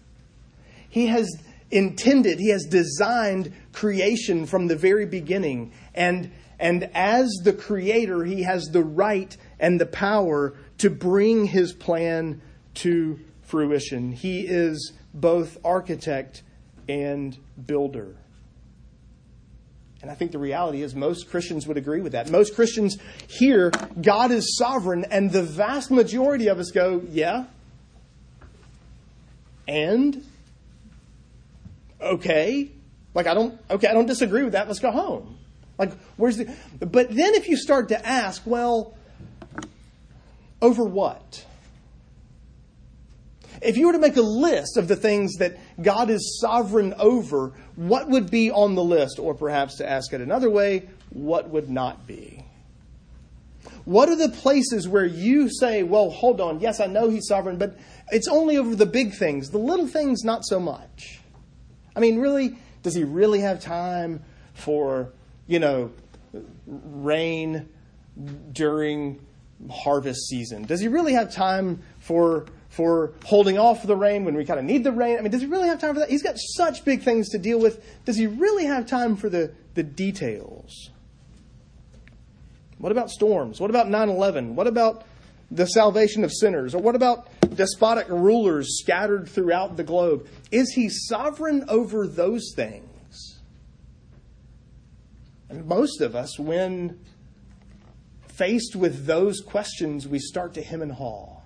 He 0.89 1.07
has 1.07 1.27
intended 1.71 2.37
he 2.37 2.49
has 2.49 2.65
designed 2.65 3.53
creation 3.73 4.45
from 4.45 4.67
the 4.67 4.75
very 4.75 5.07
beginning. 5.07 5.73
And 5.95 6.31
and 6.61 6.91
as 6.93 7.27
the 7.43 7.53
creator, 7.53 8.23
he 8.23 8.43
has 8.43 8.65
the 8.65 8.83
right 8.83 9.35
and 9.61 9.79
the 9.79 9.85
power 9.85 10.53
to 10.79 10.89
bring 10.89 11.45
his 11.45 11.71
plan 11.71 12.41
to 12.73 13.19
fruition. 13.43 14.11
He 14.11 14.41
is 14.41 14.91
both 15.13 15.57
architect 15.63 16.43
and 16.89 17.37
builder. 17.65 18.15
And 20.01 20.09
I 20.09 20.15
think 20.15 20.31
the 20.31 20.39
reality 20.39 20.81
is 20.81 20.95
most 20.95 21.29
Christians 21.29 21.67
would 21.67 21.77
agree 21.77 22.01
with 22.01 22.13
that. 22.13 22.31
Most 22.31 22.55
Christians 22.55 22.97
hear 23.27 23.71
God 24.01 24.31
is 24.31 24.57
sovereign, 24.57 25.05
and 25.11 25.31
the 25.31 25.43
vast 25.43 25.91
majority 25.91 26.47
of 26.47 26.59
us 26.59 26.71
go, 26.71 27.03
yeah. 27.11 27.45
And? 29.67 30.25
Okay. 32.01 32.71
Like, 33.13 33.27
I 33.27 33.35
don't, 33.35 33.59
okay, 33.69 33.87
I 33.87 33.93
don't 33.93 34.07
disagree 34.07 34.43
with 34.43 34.53
that. 34.53 34.67
Let's 34.67 34.79
go 34.79 34.89
home. 34.89 35.37
Like, 35.77 35.93
where's 36.17 36.37
the. 36.37 36.51
But 36.79 37.09
then 37.09 37.35
if 37.35 37.47
you 37.47 37.57
start 37.57 37.89
to 37.89 38.05
ask, 38.05 38.41
well, 38.45 38.95
over 40.61 40.83
what? 40.83 41.45
If 43.61 43.77
you 43.77 43.87
were 43.87 43.93
to 43.93 43.99
make 43.99 44.17
a 44.17 44.21
list 44.21 44.77
of 44.77 44.87
the 44.87 44.95
things 44.95 45.35
that 45.35 45.57
God 45.81 46.09
is 46.09 46.39
sovereign 46.41 46.93
over, 46.97 47.53
what 47.75 48.09
would 48.09 48.31
be 48.31 48.49
on 48.51 48.75
the 48.75 48.83
list? 48.83 49.19
Or 49.19 49.35
perhaps 49.35 49.77
to 49.77 49.89
ask 49.89 50.13
it 50.13 50.21
another 50.21 50.49
way, 50.49 50.89
what 51.09 51.49
would 51.49 51.69
not 51.69 52.07
be? 52.07 52.45
What 53.85 54.09
are 54.09 54.15
the 54.15 54.29
places 54.29 54.87
where 54.87 55.05
you 55.05 55.49
say, 55.49 55.83
well, 55.83 56.09
hold 56.09 56.41
on, 56.41 56.59
yes, 56.59 56.79
I 56.79 56.87
know 56.87 57.09
He's 57.09 57.27
sovereign, 57.27 57.57
but 57.57 57.77
it's 58.11 58.27
only 58.27 58.57
over 58.57 58.75
the 58.75 58.85
big 58.85 59.13
things, 59.13 59.49
the 59.49 59.57
little 59.57 59.87
things, 59.87 60.23
not 60.23 60.45
so 60.45 60.59
much? 60.59 61.19
I 61.95 61.99
mean, 61.99 62.19
really, 62.19 62.57
does 62.83 62.95
He 62.95 63.03
really 63.03 63.41
have 63.41 63.59
time 63.59 64.23
for 64.53 65.11
you 65.51 65.59
know, 65.59 65.91
rain 66.65 67.67
during 68.53 69.19
harvest 69.69 70.27
season? 70.27 70.63
Does 70.63 70.79
he 70.79 70.87
really 70.87 71.13
have 71.13 71.33
time 71.33 71.81
for 71.99 72.45
for 72.69 73.11
holding 73.25 73.57
off 73.57 73.83
the 73.83 73.95
rain 73.95 74.23
when 74.23 74.33
we 74.33 74.45
kind 74.45 74.59
of 74.59 74.65
need 74.65 74.83
the 74.83 74.91
rain? 74.93 75.17
I 75.17 75.21
mean, 75.21 75.31
does 75.31 75.41
he 75.41 75.47
really 75.47 75.67
have 75.67 75.79
time 75.79 75.93
for 75.93 75.99
that? 75.99 76.09
He's 76.09 76.23
got 76.23 76.35
such 76.37 76.85
big 76.85 77.01
things 77.01 77.29
to 77.29 77.37
deal 77.37 77.59
with. 77.59 77.83
Does 78.05 78.15
he 78.15 78.27
really 78.27 78.65
have 78.65 78.85
time 78.85 79.17
for 79.17 79.27
the, 79.27 79.51
the 79.73 79.83
details? 79.83 80.89
What 82.77 82.93
about 82.93 83.11
storms? 83.11 83.59
What 83.59 83.69
about 83.69 83.89
9 83.89 84.09
11? 84.09 84.55
What 84.55 84.67
about 84.67 85.03
the 85.51 85.65
salvation 85.65 86.23
of 86.23 86.31
sinners? 86.31 86.73
Or 86.73 86.81
what 86.81 86.95
about 86.95 87.27
despotic 87.55 88.07
rulers 88.07 88.79
scattered 88.79 89.27
throughout 89.27 89.75
the 89.75 89.83
globe? 89.83 90.27
Is 90.49 90.71
he 90.71 90.87
sovereign 90.89 91.65
over 91.67 92.07
those 92.07 92.53
things? 92.55 93.39
And 95.49 95.65
most 95.65 95.99
of 95.99 96.15
us, 96.15 96.39
when 96.39 96.97
faced 98.41 98.75
with 98.75 99.05
those 99.05 99.39
questions, 99.39 100.07
we 100.07 100.17
start 100.17 100.55
to 100.55 100.63
hem 100.63 100.81
and 100.81 100.91
haw 100.91 101.39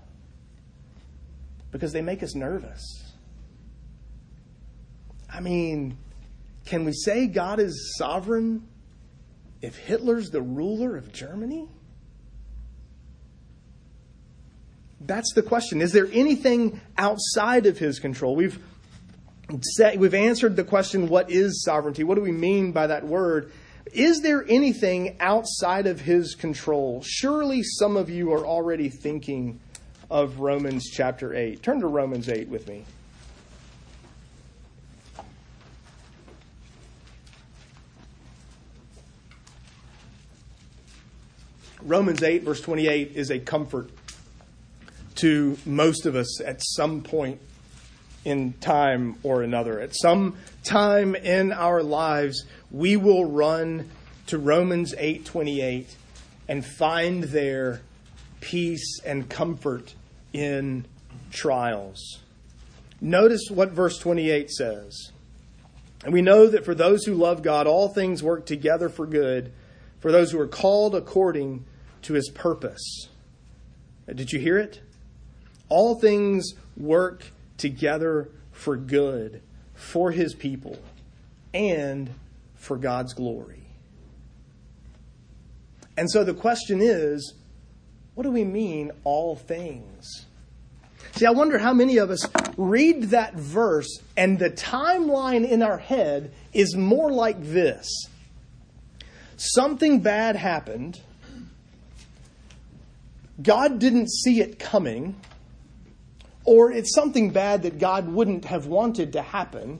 because 1.69 1.91
they 1.91 2.01
make 2.01 2.23
us 2.23 2.35
nervous. 2.35 3.11
I 5.29 5.41
mean, 5.41 5.97
can 6.65 6.85
we 6.85 6.93
say 6.93 7.27
God 7.27 7.59
is 7.59 7.95
sovereign 7.97 8.65
if 9.61 9.75
Hitler's 9.75 10.29
the 10.29 10.41
ruler 10.41 10.95
of 10.95 11.11
Germany? 11.11 11.67
That's 15.01 15.33
the 15.33 15.43
question. 15.43 15.81
Is 15.81 15.91
there 15.91 16.07
anything 16.13 16.79
outside 16.97 17.65
of 17.65 17.77
his 17.77 17.99
control? 17.99 18.37
We've 18.37 18.57
we've 19.97 20.13
answered 20.13 20.55
the 20.55 20.63
question 20.63 21.09
what 21.09 21.29
is 21.29 21.61
sovereignty? 21.61 22.05
What 22.05 22.15
do 22.15 22.21
we 22.21 22.31
mean 22.31 22.71
by 22.71 22.87
that 22.87 23.05
word? 23.05 23.51
Is 23.93 24.21
there 24.21 24.43
anything 24.47 25.15
outside 25.19 25.87
of 25.87 26.01
his 26.01 26.35
control? 26.35 27.01
Surely 27.03 27.63
some 27.63 27.97
of 27.97 28.09
you 28.09 28.33
are 28.33 28.45
already 28.45 28.89
thinking 28.89 29.59
of 30.09 30.39
Romans 30.39 30.89
chapter 30.91 31.33
8. 31.33 31.61
Turn 31.61 31.79
to 31.79 31.87
Romans 31.87 32.29
8 32.29 32.49
with 32.49 32.67
me. 32.67 32.83
Romans 41.81 42.23
8, 42.23 42.43
verse 42.43 42.61
28, 42.61 43.11
is 43.13 43.29
a 43.29 43.37
comfort 43.37 43.91
to 45.15 45.55
most 45.65 46.07
of 46.07 46.15
us 46.15 46.41
at 46.41 46.61
some 46.63 47.03
point 47.03 47.39
in 48.25 48.53
time 48.53 49.15
or 49.21 49.43
another. 49.43 49.79
At 49.79 49.95
some 49.95 50.35
time 50.63 51.13
in 51.13 51.53
our 51.53 51.83
lives, 51.83 52.43
we 52.71 52.97
will 52.97 53.25
run 53.25 53.89
to 54.27 54.37
Romans 54.37 54.93
8:28 54.97 55.95
and 56.47 56.65
find 56.65 57.25
there 57.25 57.81
peace 58.41 58.99
and 59.05 59.29
comfort 59.29 59.93
in 60.33 60.85
trials. 61.31 62.19
Notice 63.01 63.49
what 63.49 63.71
verse 63.71 63.97
28 63.97 64.49
says. 64.49 65.11
And 66.03 66.13
we 66.13 66.21
know 66.21 66.47
that 66.47 66.65
for 66.65 66.75
those 66.75 67.05
who 67.05 67.13
love 67.15 67.41
God, 67.41 67.67
all 67.67 67.89
things 67.89 68.21
work 68.21 68.45
together 68.45 68.89
for 68.89 69.07
good, 69.07 69.51
for 69.99 70.11
those 70.11 70.31
who 70.31 70.39
are 70.39 70.47
called 70.47 70.95
according 70.95 71.65
to 72.03 72.13
his 72.13 72.29
purpose. 72.29 73.09
Uh, 74.07 74.13
did 74.13 74.31
you 74.31 74.39
hear 74.39 74.57
it? 74.57 74.81
All 75.67 75.99
things 75.99 76.53
work 76.77 77.25
together 77.57 78.29
for 78.51 78.77
good 78.77 79.41
for 79.73 80.11
his 80.11 80.35
people 80.35 80.79
and 81.53 82.09
for 82.65 82.77
God's 82.77 83.13
glory. 83.13 83.67
And 85.97 86.09
so 86.09 86.23
the 86.23 86.33
question 86.33 86.81
is 86.81 87.33
what 88.15 88.23
do 88.23 88.31
we 88.31 88.45
mean, 88.45 88.91
all 89.03 89.35
things? 89.35 90.25
See, 91.13 91.25
I 91.25 91.31
wonder 91.31 91.57
how 91.57 91.73
many 91.73 91.97
of 91.97 92.09
us 92.09 92.25
read 92.57 93.03
that 93.11 93.35
verse 93.35 93.99
and 94.17 94.39
the 94.39 94.49
timeline 94.49 95.47
in 95.47 95.61
our 95.61 95.77
head 95.77 96.33
is 96.53 96.75
more 96.75 97.11
like 97.11 97.41
this 97.41 97.89
something 99.37 99.99
bad 99.99 100.35
happened, 100.35 100.99
God 103.41 103.79
didn't 103.79 104.09
see 104.09 104.39
it 104.39 104.59
coming 104.59 105.15
or 106.45 106.71
it's 106.71 106.93
something 106.93 107.31
bad 107.31 107.63
that 107.63 107.79
God 107.79 108.07
wouldn't 108.07 108.45
have 108.45 108.67
wanted 108.67 109.13
to 109.13 109.21
happen. 109.21 109.79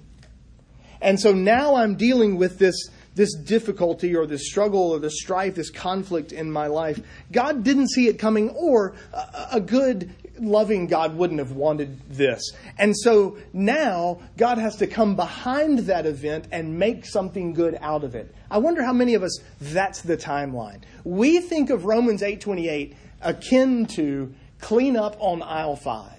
And 1.06 1.20
so 1.20 1.34
now 1.34 1.76
I'm 1.76 1.98
dealing 1.98 2.36
with 2.36 2.58
this, 2.58 2.90
this 3.14 3.36
difficulty 3.36 4.16
or 4.16 4.26
this 4.26 4.48
struggle 4.48 4.90
or 4.90 4.98
this 4.98 5.22
strife, 5.22 5.54
this 5.54 5.70
conflict 5.70 6.32
in 6.32 6.52
my 6.52 6.66
life. 6.66 7.00
God 7.32 7.64
didn't 7.64 7.90
see 7.90 8.08
it 8.08 8.18
coming, 8.18 8.50
or 8.50 8.96
a, 9.14 9.48
a 9.54 9.62
good, 9.62 10.12
loving 10.40 10.88
God 10.88 11.16
wouldn't 11.16 11.38
have 11.38 11.52
wanted 11.52 12.00
this. 12.10 12.42
And 12.80 12.98
so 12.98 13.38
now 13.54 14.20
God 14.36 14.58
has 14.58 14.78
to 14.78 14.88
come 14.88 15.16
behind 15.16 15.80
that 15.80 16.08
event 16.08 16.48
and 16.52 16.80
make 16.80 17.06
something 17.06 17.54
good 17.54 17.78
out 17.82 18.04
of 18.04 18.16
it. 18.16 18.34
I 18.50 18.58
wonder 18.58 18.84
how 18.84 18.94
many 18.94 19.14
of 19.14 19.22
us 19.22 19.38
that's 19.62 20.02
the 20.02 20.18
timeline. 20.18 20.82
We 21.04 21.40
think 21.40 21.70
of 21.70 21.86
Romans 21.86 22.24
8:28 22.24 22.96
akin 23.22 23.86
to 23.86 24.34
clean 24.60 24.98
up 24.98 25.18
on 25.20 25.44
aisle 25.44 25.76
5. 25.76 26.14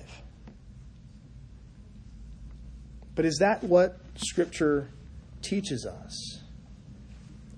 But 3.17 3.25
is 3.25 3.39
that 3.39 3.65
what 3.65 3.99
Scripture 4.19 4.91
teaches 5.43 5.87
us? 5.87 6.43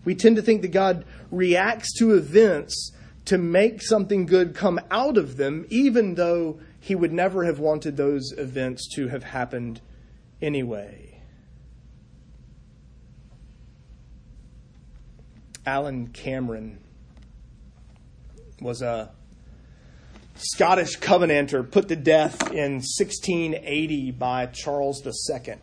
We 0.04 0.14
tend 0.14 0.36
to 0.36 0.42
think 0.42 0.62
that 0.62 0.68
God 0.68 1.04
reacts 1.30 1.92
to 1.98 2.14
events 2.14 2.92
to 3.26 3.36
make 3.36 3.82
something 3.82 4.24
good 4.24 4.54
come 4.54 4.80
out 4.90 5.18
of 5.18 5.36
them, 5.36 5.66
even 5.68 6.14
though 6.14 6.60
He 6.80 6.94
would 6.94 7.12
never 7.12 7.44
have 7.44 7.58
wanted 7.58 7.96
those 7.96 8.32
events 8.32 8.88
to 8.94 9.08
have 9.08 9.22
happened 9.22 9.80
anyway. 10.40 11.20
Alan 15.66 16.06
Cameron 16.08 16.78
was 18.60 18.80
a 18.80 19.10
Scottish 20.36 20.96
Covenanter 20.98 21.62
put 21.62 21.88
to 21.88 21.96
death 21.96 22.50
in 22.52 22.76
1680 22.76 24.12
by 24.12 24.46
Charles 24.46 25.04
II. 25.04 25.56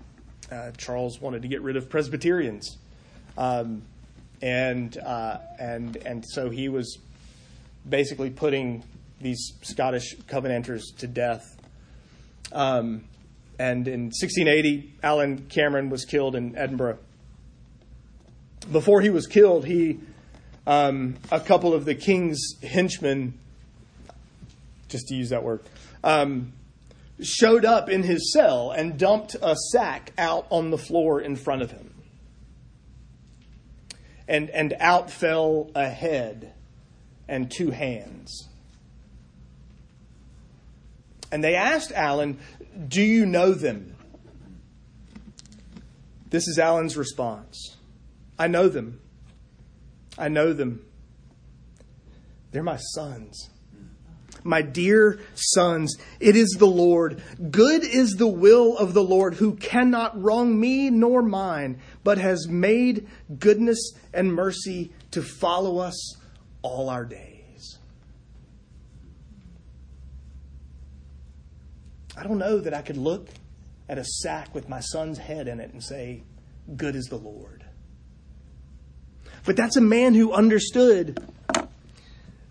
Uh, 0.52 0.72
Charles 0.78 1.20
wanted 1.20 1.42
to 1.42 1.48
get 1.48 1.62
rid 1.62 1.76
of 1.76 1.90
Presbyterians, 1.90 2.78
um, 3.38 3.82
and 4.42 4.98
uh, 4.98 5.38
and 5.60 5.96
and 5.98 6.24
so 6.28 6.50
he 6.50 6.70
was 6.70 7.00
basically 7.88 8.30
putting 8.30 8.84
these 9.22 9.54
Scottish 9.62 10.16
Covenanters 10.28 10.92
to 10.98 11.08
death. 11.08 11.56
Um, 12.52 13.06
and 13.58 13.88
in 13.88 14.06
1680, 14.06 14.94
Alan 15.02 15.46
Cameron 15.50 15.90
was 15.90 16.06
killed 16.06 16.36
in 16.36 16.58
Edinburgh. 16.58 17.00
Before 18.72 19.02
he 19.02 19.10
was 19.10 19.28
killed, 19.28 19.66
he 19.66 20.00
um, 20.68 21.16
a 21.32 21.40
couple 21.40 21.74
of 21.74 21.86
the 21.86 21.96
king's 21.96 22.40
henchmen 22.62 23.38
just 24.90 25.08
to 25.08 25.16
use 25.16 25.30
that 25.30 25.44
word, 25.44 25.62
um, 26.04 26.54
showed 27.22 27.66
up 27.66 27.90
in 27.90 28.04
his 28.04 28.34
cell 28.34 28.72
and 28.72 28.98
dumped 28.98 29.36
a 29.42 29.56
sack 29.72 30.12
out 30.18 30.48
on 30.50 30.70
the 30.70 30.78
floor 30.78 31.22
in 31.22 31.36
front 31.36 31.62
of 31.62 31.72
him. 31.72 31.94
And, 34.28 34.50
and 34.50 34.74
out 34.80 35.12
fell 35.12 35.70
a 35.76 35.88
head 35.88 36.54
and 37.28 37.50
two 37.50 37.72
hands. 37.72 38.50
And 41.32 41.44
they 41.44 41.56
asked 41.56 41.92
Alan, 41.92 42.40
Do 42.88 43.02
you 43.02 43.26
know 43.26 43.54
them? 43.54 43.96
This 46.30 46.48
is 46.48 46.60
Alan's 46.60 46.98
response 46.98 47.78
I 48.38 48.48
know 48.48 48.68
them. 48.68 49.00
I 50.18 50.28
know 50.28 50.54
them. 50.54 50.86
They're 52.52 52.64
my 52.64 52.78
sons 52.78 53.50
my 54.46 54.62
dear 54.62 55.20
sons, 55.34 55.98
it 56.20 56.36
is 56.36 56.56
the 56.60 56.68
Lord. 56.68 57.22
Good 57.52 57.84
is 57.84 58.12
the 58.12 58.28
will 58.28 58.78
of 58.78 58.94
the 58.94 59.04
Lord, 59.04 59.34
who 59.34 59.56
cannot 59.56 60.22
wrong 60.22 60.58
me 60.58 60.90
nor 60.90 61.22
mine, 61.22 61.82
but 62.04 62.20
has 62.20 62.48
made 62.48 63.08
goodness 63.40 63.94
and 64.14 64.34
mercy 64.34 64.94
to 65.12 65.22
follow 65.22 65.80
us 65.80 66.18
all 66.62 66.90
our 66.90 67.06
days. 67.06 67.80
I 72.16 72.24
don't 72.24 72.38
know 72.38 72.60
that 72.60 72.74
I 72.74 72.82
could 72.82 72.98
look 72.98 73.30
at 73.90 73.98
a 73.98 74.04
sack 74.04 74.54
with 74.54 74.70
my 74.70 74.80
son's 74.80 75.18
head 75.18 75.48
in 75.48 75.60
it 75.60 75.74
and 75.74 75.84
say, 75.84 76.24
Good 76.76 76.96
is 76.96 77.06
the 77.06 77.18
Lord. 77.18 77.66
But 79.46 79.56
that's 79.56 79.78
a 79.78 79.82
man 79.82 80.16
who 80.16 80.34
understood 80.34 81.20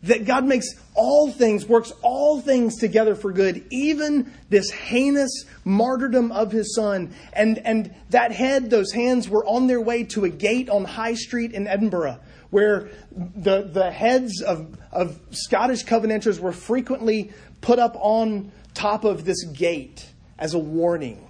that 0.04 0.26
God 0.26 0.44
makes 0.44 0.66
all 0.94 1.30
things, 1.30 1.66
works 1.66 1.92
all 2.02 2.40
things 2.40 2.76
together 2.76 3.14
for 3.14 3.32
good, 3.32 3.64
even 3.70 4.32
this 4.50 4.70
heinous 4.70 5.44
martyrdom 5.64 6.30
of 6.30 6.52
his 6.52 6.74
son. 6.74 7.14
And, 7.32 7.58
and 7.58 7.94
that 8.10 8.30
head, 8.30 8.70
those 8.70 8.92
hands 8.92 9.28
were 9.28 9.44
on 9.46 9.66
their 9.66 9.80
way 9.80 10.04
to 10.04 10.24
a 10.24 10.28
gate 10.28 10.68
on 10.68 10.84
High 10.84 11.14
Street 11.14 11.52
in 11.52 11.66
Edinburgh, 11.66 12.20
where 12.50 12.90
the, 13.12 13.62
the 13.62 13.90
heads 13.90 14.42
of, 14.42 14.76
of 14.92 15.18
Scottish 15.30 15.84
Covenanters 15.84 16.38
were 16.38 16.52
frequently 16.52 17.32
put 17.62 17.78
up 17.78 17.96
on 17.98 18.52
top 18.74 19.04
of 19.04 19.24
this 19.24 19.42
gate 19.44 20.06
as 20.38 20.52
a 20.52 20.58
warning. 20.58 21.26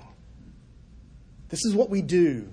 This 1.49 1.65
is 1.65 1.75
what 1.75 1.91
we 1.91 2.03
do 2.03 2.49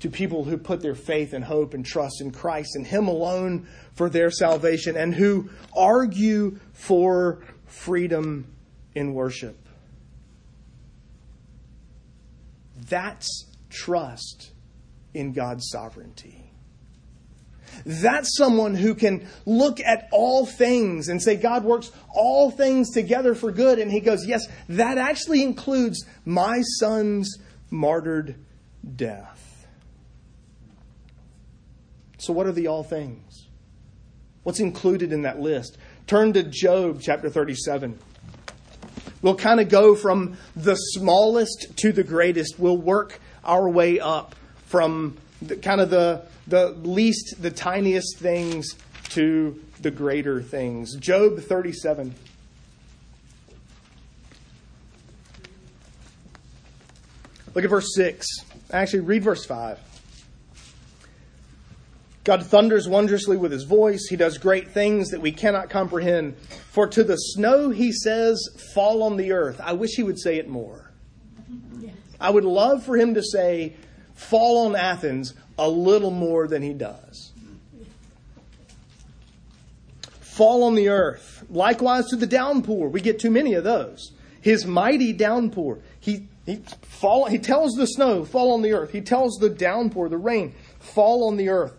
to 0.00 0.10
people 0.10 0.44
who 0.44 0.58
put 0.58 0.82
their 0.82 0.94
faith 0.94 1.32
and 1.32 1.44
hope 1.44 1.74
and 1.74 1.84
trust 1.84 2.20
in 2.20 2.30
Christ 2.30 2.76
and 2.76 2.86
Him 2.86 3.08
alone 3.08 3.66
for 3.94 4.10
their 4.10 4.30
salvation 4.30 4.96
and 4.96 5.14
who 5.14 5.50
argue 5.74 6.58
for 6.72 7.42
freedom 7.66 8.46
in 8.94 9.14
worship. 9.14 9.56
That's 12.88 13.46
trust 13.70 14.52
in 15.14 15.32
God's 15.32 15.68
sovereignty. 15.70 16.46
That's 17.84 18.36
someone 18.36 18.74
who 18.74 18.94
can 18.94 19.26
look 19.44 19.80
at 19.80 20.08
all 20.12 20.46
things 20.46 21.08
and 21.08 21.22
say, 21.22 21.36
God 21.36 21.64
works 21.64 21.90
all 22.14 22.50
things 22.50 22.90
together 22.90 23.34
for 23.34 23.52
good. 23.52 23.78
And 23.78 23.90
he 23.90 24.00
goes, 24.00 24.26
Yes, 24.26 24.46
that 24.68 24.98
actually 24.98 25.42
includes 25.42 26.06
my 26.24 26.62
son's 26.78 27.38
martyred 27.70 28.36
death. 28.96 29.35
So, 32.18 32.32
what 32.32 32.46
are 32.46 32.52
the 32.52 32.66
all 32.66 32.82
things? 32.82 33.46
What's 34.42 34.60
included 34.60 35.12
in 35.12 35.22
that 35.22 35.40
list? 35.40 35.76
Turn 36.06 36.32
to 36.34 36.42
Job 36.42 37.00
chapter 37.02 37.28
37. 37.28 37.98
We'll 39.22 39.34
kind 39.34 39.60
of 39.60 39.68
go 39.68 39.96
from 39.96 40.36
the 40.54 40.76
smallest 40.76 41.76
to 41.78 41.92
the 41.92 42.04
greatest. 42.04 42.58
We'll 42.58 42.76
work 42.76 43.20
our 43.42 43.68
way 43.68 43.98
up 43.98 44.36
from 44.66 45.16
the, 45.42 45.56
kind 45.56 45.80
of 45.80 45.90
the, 45.90 46.22
the 46.46 46.68
least, 46.70 47.42
the 47.42 47.50
tiniest 47.50 48.18
things 48.18 48.76
to 49.10 49.60
the 49.80 49.90
greater 49.90 50.42
things. 50.42 50.94
Job 50.96 51.40
37. 51.40 52.14
Look 57.54 57.64
at 57.64 57.70
verse 57.70 57.94
6. 57.94 58.26
Actually, 58.70 59.00
read 59.00 59.24
verse 59.24 59.44
5. 59.44 59.78
God 62.26 62.44
thunders 62.44 62.88
wondrously 62.88 63.36
with 63.36 63.52
his 63.52 63.62
voice. 63.62 64.08
He 64.10 64.16
does 64.16 64.36
great 64.36 64.72
things 64.72 65.10
that 65.10 65.20
we 65.20 65.30
cannot 65.30 65.70
comprehend. 65.70 66.36
For 66.72 66.88
to 66.88 67.04
the 67.04 67.14
snow, 67.14 67.70
he 67.70 67.92
says, 67.92 68.36
fall 68.74 69.04
on 69.04 69.16
the 69.16 69.30
earth. 69.30 69.60
I 69.62 69.74
wish 69.74 69.92
he 69.94 70.02
would 70.02 70.18
say 70.18 70.36
it 70.36 70.48
more. 70.48 70.90
I 72.20 72.30
would 72.30 72.44
love 72.44 72.84
for 72.84 72.96
him 72.96 73.14
to 73.14 73.22
say, 73.22 73.76
fall 74.14 74.66
on 74.66 74.74
Athens 74.74 75.34
a 75.56 75.68
little 75.70 76.10
more 76.10 76.48
than 76.48 76.62
he 76.62 76.72
does. 76.72 77.32
Fall 80.18 80.64
on 80.64 80.74
the 80.74 80.88
earth. 80.88 81.44
Likewise 81.48 82.06
to 82.06 82.16
the 82.16 82.26
downpour. 82.26 82.88
We 82.88 83.02
get 83.02 83.20
too 83.20 83.30
many 83.30 83.54
of 83.54 83.62
those. 83.62 84.10
His 84.40 84.66
mighty 84.66 85.12
downpour. 85.12 85.78
He, 86.00 86.26
he, 86.44 86.56
fall, 86.82 87.26
he 87.26 87.38
tells 87.38 87.74
the 87.74 87.86
snow, 87.86 88.24
fall 88.24 88.52
on 88.52 88.62
the 88.62 88.72
earth. 88.72 88.90
He 88.90 89.00
tells 89.00 89.38
the 89.38 89.48
downpour, 89.48 90.08
the 90.08 90.18
rain, 90.18 90.56
fall 90.80 91.28
on 91.28 91.36
the 91.36 91.50
earth. 91.50 91.74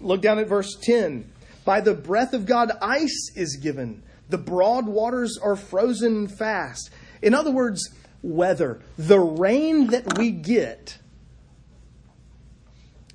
Look 0.00 0.22
down 0.22 0.38
at 0.38 0.48
verse 0.48 0.76
10. 0.80 1.30
By 1.64 1.80
the 1.80 1.94
breath 1.94 2.32
of 2.32 2.46
God, 2.46 2.72
ice 2.80 3.30
is 3.34 3.56
given. 3.56 4.02
The 4.28 4.38
broad 4.38 4.86
waters 4.86 5.38
are 5.42 5.56
frozen 5.56 6.28
fast. 6.28 6.90
In 7.22 7.34
other 7.34 7.50
words, 7.50 7.90
weather. 8.22 8.80
The 8.96 9.18
rain 9.18 9.88
that 9.88 10.18
we 10.18 10.30
get, 10.30 10.98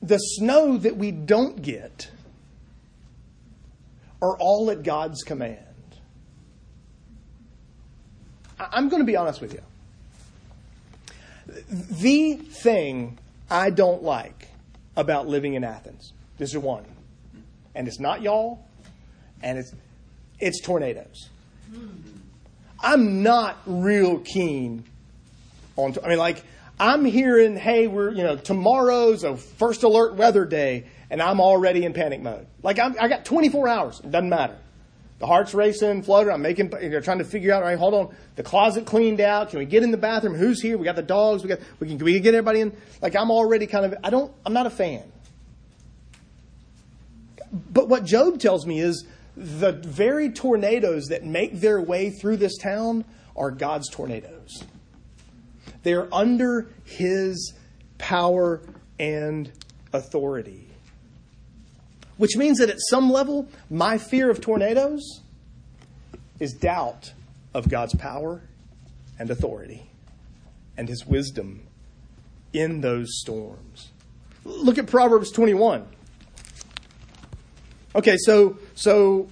the 0.01 0.17
snow 0.17 0.77
that 0.77 0.97
we 0.97 1.11
don't 1.11 1.61
get, 1.61 2.09
are 4.21 4.37
all 4.37 4.71
at 4.71 4.83
God's 4.83 5.23
command. 5.23 5.59
I'm 8.59 8.89
going 8.89 9.01
to 9.01 9.05
be 9.05 9.17
honest 9.17 9.41
with 9.41 9.53
you. 9.53 9.61
The 11.67 12.35
thing 12.35 13.17
I 13.49 13.69
don't 13.69 14.03
like 14.03 14.47
about 14.95 15.27
living 15.27 15.55
in 15.55 15.63
Athens 15.63 16.13
this 16.37 16.51
is 16.51 16.57
one. 16.57 16.85
And 17.75 17.87
it's 17.87 17.99
not 17.99 18.21
y'all, 18.21 18.65
and 19.41 19.57
it's 19.57 19.73
it's 20.39 20.61
tornadoes. 20.61 21.29
I'm 22.79 23.23
not 23.23 23.57
real 23.65 24.19
keen 24.19 24.83
on 25.75 25.95
I 26.03 26.09
mean 26.09 26.17
like 26.17 26.43
I'm 26.79 27.05
hearing, 27.05 27.55
hey, 27.55 27.87
we're 27.87 28.11
you 28.11 28.23
know, 28.23 28.35
tomorrow's 28.35 29.23
a 29.23 29.37
first 29.37 29.83
alert 29.83 30.15
weather 30.15 30.45
day, 30.45 30.85
and 31.09 31.21
I'm 31.21 31.39
already 31.39 31.85
in 31.85 31.93
panic 31.93 32.21
mode. 32.21 32.47
Like 32.61 32.79
I'm, 32.79 32.95
I 32.99 33.07
got 33.07 33.25
24 33.25 33.67
hours. 33.67 33.99
It 33.99 34.11
doesn't 34.11 34.29
matter. 34.29 34.57
The 35.19 35.27
heart's 35.27 35.53
racing, 35.53 36.03
fluttering. 36.03 36.33
I'm 36.33 36.41
making, 36.41 36.73
you 36.81 36.89
know, 36.89 36.99
trying 36.99 37.19
to 37.19 37.23
figure 37.23 37.53
out. 37.53 37.61
All 37.61 37.69
right, 37.69 37.77
hold 37.77 37.93
on. 37.93 38.15
The 38.35 38.43
closet 38.43 38.85
cleaned 38.85 39.21
out. 39.21 39.51
Can 39.51 39.59
we 39.59 39.65
get 39.65 39.83
in 39.83 39.91
the 39.91 39.97
bathroom? 39.97 40.35
Who's 40.35 40.61
here? 40.61 40.77
We 40.77 40.83
got 40.83 40.97
the 40.97 41.01
dogs. 41.03 41.43
We 41.43 41.49
got. 41.49 41.59
We 41.79 41.87
can. 41.87 41.97
Can 41.97 42.05
we 42.05 42.19
get 42.19 42.33
everybody 42.33 42.59
in? 42.59 42.75
Like 43.01 43.15
I'm 43.15 43.31
already 43.31 43.67
kind 43.67 43.85
of. 43.85 43.95
I 44.03 44.09
don't. 44.09 44.33
I'm 44.45 44.53
not 44.53 44.65
a 44.65 44.71
fan. 44.71 45.03
But 47.53 47.87
what 47.87 48.03
Job 48.03 48.39
tells 48.39 48.65
me 48.65 48.79
is 48.79 49.05
the 49.37 49.71
very 49.71 50.31
tornadoes 50.31 51.05
that 51.07 51.23
make 51.23 51.59
their 51.59 51.79
way 51.79 52.09
through 52.09 52.37
this 52.37 52.57
town 52.57 53.05
are 53.35 53.51
God's 53.51 53.89
tornadoes. 53.89 54.63
They're 55.83 56.13
under 56.13 56.67
his 56.83 57.53
power 57.97 58.61
and 58.99 59.51
authority. 59.91 60.67
Which 62.17 62.37
means 62.37 62.59
that 62.59 62.69
at 62.69 62.79
some 62.79 63.11
level, 63.11 63.47
my 63.69 63.97
fear 63.97 64.29
of 64.29 64.39
tornadoes 64.39 65.21
is 66.39 66.53
doubt 66.53 67.13
of 67.53 67.69
God's 67.69 67.95
power 67.95 68.41
and 69.19 69.29
authority 69.29 69.89
and 70.77 70.87
his 70.87 71.05
wisdom 71.05 71.67
in 72.51 72.81
those 72.81 73.19
storms. 73.19 73.89
Look 74.43 74.77
at 74.77 74.87
Proverbs 74.87 75.31
21. 75.31 75.87
Okay, 77.95 78.17
so 78.17 78.57
so 78.75 79.29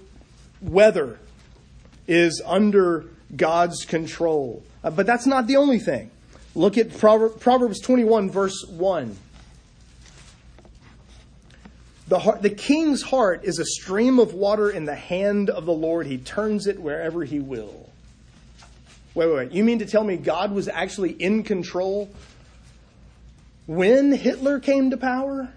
weather 0.62 1.20
is 2.08 2.42
under 2.46 3.06
God's 3.36 3.86
control. 3.86 4.64
Uh, 4.84 4.92
but 4.92 5.06
that's 5.06 5.26
not 5.26 5.48
the 5.48 5.58
only 5.58 5.80
thing. 5.80 6.12
Look 6.54 6.78
at 6.78 6.98
Proverbs 6.98 7.80
21, 7.80 8.30
verse 8.30 8.66
1. 8.68 9.16
The, 12.10 12.20
heart, 12.20 12.42
the 12.42 12.50
king's 12.50 13.02
heart 13.02 13.46
is 13.46 13.58
a 13.58 13.66
stream 13.66 14.20
of 14.20 14.34
water 14.34 14.70
in 14.70 14.84
the 14.84 14.96
hand 14.96 15.50
of 15.50 15.66
the 15.66 15.72
Lord. 15.72 16.08
He 16.08 16.18
turns 16.18 16.68
it 16.68 16.78
wherever 16.78 17.24
he 17.24 17.40
will. 17.40 17.90
Wait, 19.14 19.28
wait, 19.28 19.36
wait. 19.36 19.52
You 19.52 19.64
mean 19.64 19.80
to 19.80 19.86
tell 19.86 20.04
me 20.04 20.18
God 20.18 20.52
was 20.52 20.68
actually 20.68 21.12
in 21.12 21.44
control 21.44 22.10
when 23.66 24.12
Hitler 24.12 24.60
came 24.60 24.90
to 24.90 24.98
power? 24.98 25.54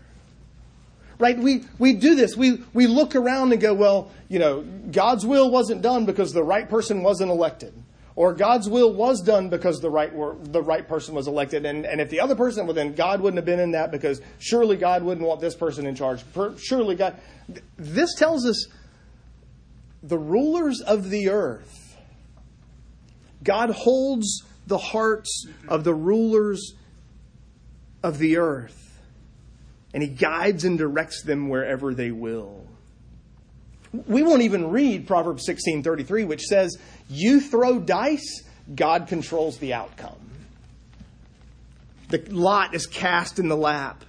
Right? 1.19 1.39
We, 1.39 1.65
we 1.79 1.95
do 1.95 2.15
this. 2.15 2.37
We, 2.37 2.63
we 2.73 2.87
look 2.87 3.15
around 3.15 3.53
and 3.53 3.61
go, 3.61 3.73
well, 3.73 4.11
you 4.29 4.39
know, 4.39 4.63
God's 4.63 5.25
will 5.25 5.51
wasn't 5.51 5.83
done 5.83 6.07
because 6.07 6.33
the 6.33 6.43
right 6.43 6.69
person 6.69 7.03
wasn't 7.03 7.31
elected. 7.31 7.73
Or 8.17 8.33
God's 8.33 8.69
will 8.69 8.93
was 8.93 9.23
done 9.23 9.49
because 9.49 9.81
the 9.81 9.91
right, 9.91 10.13
the 10.53 10.63
right 10.63 10.87
person 10.87 11.15
was 11.15 11.27
elected. 11.27 11.67
And, 11.67 11.85
and 11.85 12.01
if 12.01 12.11
the 12.11 12.21
other 12.21 12.37
person, 12.37 12.67
well, 12.67 12.75
then 12.75 12.95
God 12.95 13.21
wouldn't 13.21 13.39
have 13.39 13.45
been 13.45 13.59
in 13.59 13.73
that 13.73 13.91
because 13.91 14.21
surely 14.39 14.77
God 14.77 15.03
wouldn't 15.03 15.27
want 15.27 15.41
this 15.41 15.55
person 15.55 15.87
in 15.87 15.95
charge. 15.97 16.23
Surely 16.59 16.95
God. 16.95 17.17
This 17.77 18.15
tells 18.15 18.47
us 18.47 18.69
the 20.03 20.19
rulers 20.19 20.81
of 20.81 21.11
the 21.11 21.31
earth. 21.31 21.97
God 23.43 23.71
holds 23.71 24.45
the 24.67 24.79
hearts 24.79 25.47
of 25.69 25.85
the 25.85 25.95
rulers 25.95 26.75
of 28.03 28.19
the 28.19 28.37
earth 28.37 28.84
and 29.95 30.03
he 30.03 30.09
guides 30.09 30.65
and 30.65 30.77
directs 30.77 31.23
them 31.23 31.49
wherever 31.49 31.95
they 31.95 32.11
will. 32.11 32.67
We 34.09 34.25
won't 34.25 34.43
even 34.43 34.71
read 34.71 35.07
Proverbs 35.07 35.47
16:33 35.47 36.25
which 36.25 36.43
says, 36.43 36.77
"You 37.09 37.41
throw 37.41 37.79
dice, 37.79 38.43
God 38.75 39.07
controls 39.07 39.59
the 39.59 39.73
outcome." 39.73 40.19
The 42.09 42.19
lot 42.31 42.75
is 42.75 42.87
cast 42.87 43.39
in 43.39 43.49
the 43.49 43.57
lap, 43.57 44.05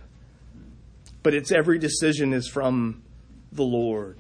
but 1.24 1.34
its 1.34 1.52
every 1.52 1.78
decision 1.78 2.34
is 2.34 2.48
from 2.48 3.04
the 3.52 3.64
Lord. 3.64 4.18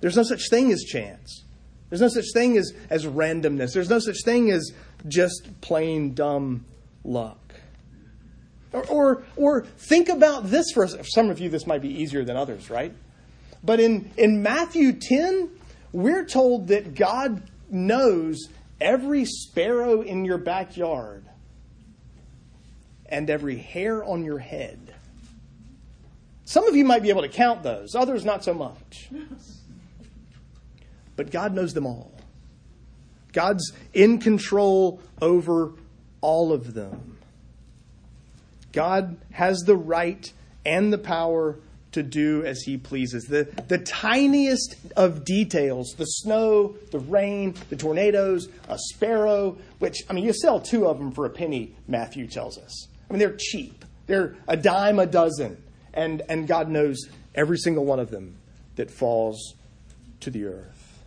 There's 0.00 0.16
no 0.16 0.22
such 0.22 0.48
thing 0.48 0.72
as 0.72 0.82
chance. 0.82 1.44
There's 1.88 2.00
no 2.00 2.08
such 2.08 2.26
thing 2.32 2.56
as, 2.56 2.72
as 2.90 3.06
randomness. 3.06 3.72
There's 3.72 3.90
no 3.90 3.98
such 3.98 4.22
thing 4.24 4.50
as 4.50 4.72
just 5.06 5.60
plain 5.60 6.14
dumb 6.14 6.64
luck. 7.04 7.45
Or, 8.72 8.84
or, 8.86 9.22
or 9.36 9.60
think 9.62 10.08
about 10.08 10.50
this 10.50 10.66
for 10.72 10.86
some 10.86 11.30
of 11.30 11.38
you, 11.38 11.48
this 11.48 11.66
might 11.66 11.82
be 11.82 12.02
easier 12.02 12.24
than 12.24 12.36
others, 12.36 12.68
right? 12.68 12.92
But 13.62 13.80
in, 13.80 14.10
in 14.16 14.42
Matthew 14.42 14.92
10, 14.92 15.50
we're 15.92 16.24
told 16.24 16.68
that 16.68 16.94
God 16.94 17.42
knows 17.70 18.48
every 18.80 19.24
sparrow 19.24 20.02
in 20.02 20.24
your 20.24 20.38
backyard 20.38 21.24
and 23.08 23.30
every 23.30 23.56
hair 23.56 24.04
on 24.04 24.24
your 24.24 24.38
head. 24.38 24.94
Some 26.44 26.66
of 26.68 26.76
you 26.76 26.84
might 26.84 27.02
be 27.02 27.10
able 27.10 27.22
to 27.22 27.28
count 27.28 27.62
those, 27.62 27.94
others 27.94 28.24
not 28.24 28.44
so 28.44 28.54
much. 28.54 29.08
But 31.16 31.30
God 31.30 31.54
knows 31.54 31.72
them 31.74 31.86
all. 31.86 32.12
God's 33.32 33.72
in 33.92 34.18
control 34.18 35.00
over 35.20 35.72
all 36.20 36.52
of 36.52 36.74
them. 36.74 37.15
God 38.76 39.16
has 39.32 39.60
the 39.60 39.74
right 39.74 40.30
and 40.66 40.92
the 40.92 40.98
power 40.98 41.56
to 41.92 42.02
do 42.02 42.44
as 42.44 42.60
he 42.60 42.76
pleases. 42.76 43.24
The, 43.24 43.44
the 43.68 43.78
tiniest 43.78 44.76
of 44.98 45.24
details, 45.24 45.94
the 45.96 46.04
snow, 46.04 46.76
the 46.90 46.98
rain, 46.98 47.54
the 47.70 47.76
tornadoes, 47.76 48.48
a 48.68 48.76
sparrow, 48.78 49.56
which, 49.78 50.02
I 50.10 50.12
mean, 50.12 50.24
you 50.24 50.34
sell 50.34 50.60
two 50.60 50.86
of 50.86 50.98
them 50.98 51.10
for 51.10 51.24
a 51.24 51.30
penny, 51.30 51.74
Matthew 51.88 52.26
tells 52.26 52.58
us. 52.58 52.88
I 53.08 53.14
mean, 53.14 53.18
they're 53.18 53.38
cheap. 53.38 53.86
They're 54.06 54.36
a 54.46 54.58
dime 54.58 54.98
a 54.98 55.06
dozen. 55.06 55.56
And, 55.94 56.20
and 56.28 56.46
God 56.46 56.68
knows 56.68 56.98
every 57.34 57.56
single 57.56 57.86
one 57.86 57.98
of 57.98 58.10
them 58.10 58.36
that 58.74 58.90
falls 58.90 59.54
to 60.20 60.30
the 60.30 60.44
earth. 60.44 61.02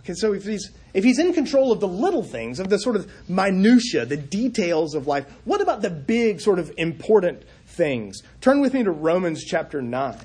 Okay, 0.00 0.12
so 0.12 0.34
if 0.34 0.44
he's, 0.44 0.70
if 0.92 1.04
he's 1.04 1.18
in 1.18 1.32
control 1.32 1.72
of 1.72 1.80
the 1.80 1.88
little 1.88 2.22
things, 2.22 2.60
of 2.60 2.68
the 2.68 2.78
sort 2.78 2.96
of 2.96 3.10
minutiae, 3.28 4.04
the 4.04 4.16
details 4.16 4.94
of 4.94 5.06
life, 5.06 5.26
what 5.44 5.60
about 5.60 5.82
the 5.82 5.90
big, 5.90 6.40
sort 6.40 6.58
of 6.58 6.72
important 6.76 7.42
things? 7.66 8.22
Turn 8.40 8.60
with 8.60 8.74
me 8.74 8.82
to 8.82 8.90
Romans 8.90 9.44
chapter 9.44 9.80
9. 9.80 10.18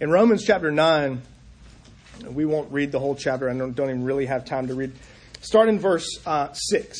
In 0.00 0.10
Romans 0.10 0.42
chapter 0.46 0.70
9, 0.70 1.20
we 2.30 2.46
won't 2.46 2.72
read 2.72 2.90
the 2.90 2.98
whole 2.98 3.14
chapter. 3.14 3.50
I 3.50 3.54
don't, 3.54 3.74
don't 3.74 3.90
even 3.90 4.04
really 4.04 4.24
have 4.24 4.46
time 4.46 4.68
to 4.68 4.74
read. 4.74 4.92
Start 5.42 5.68
in 5.68 5.78
verse 5.78 6.06
uh, 6.24 6.52
6. 6.52 6.98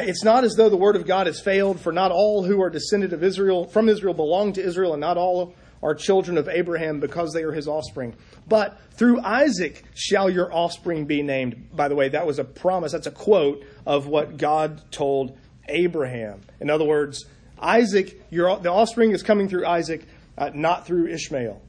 It's 0.00 0.24
not 0.24 0.44
as 0.44 0.54
though 0.54 0.68
the 0.68 0.76
word 0.76 0.96
of 0.96 1.06
God 1.06 1.26
has 1.26 1.40
failed, 1.40 1.80
for 1.80 1.92
not 1.92 2.12
all 2.12 2.42
who 2.42 2.62
are 2.62 2.70
descended 2.70 3.12
of 3.12 3.22
Israel 3.22 3.66
from 3.66 3.88
Israel 3.88 4.14
belong 4.14 4.52
to 4.54 4.62
Israel, 4.62 4.92
and 4.92 5.00
not 5.00 5.16
all 5.16 5.54
are 5.82 5.94
children 5.94 6.38
of 6.38 6.48
Abraham 6.48 7.00
because 7.00 7.32
they 7.32 7.42
are 7.42 7.52
his 7.52 7.66
offspring. 7.66 8.14
But 8.46 8.78
through 8.92 9.20
Isaac 9.20 9.84
shall 9.94 10.30
your 10.30 10.52
offspring 10.52 11.06
be 11.06 11.22
named. 11.22 11.70
By 11.74 11.88
the 11.88 11.96
way, 11.96 12.08
that 12.10 12.26
was 12.26 12.38
a 12.38 12.44
promise. 12.44 12.92
That's 12.92 13.06
a 13.06 13.12
quote 13.12 13.64
of 13.84 14.06
what 14.06 14.36
God 14.36 14.80
told 14.92 15.36
Abraham. 15.68 16.40
In 16.60 16.70
other 16.70 16.84
words, 16.84 17.24
Isaac, 17.58 18.20
your, 18.30 18.58
the 18.58 18.70
offspring 18.70 19.10
is 19.10 19.22
coming 19.22 19.48
through 19.48 19.66
Isaac, 19.66 20.06
uh, 20.38 20.50
not 20.54 20.86
through 20.86 21.08
Ishmael. 21.08 21.60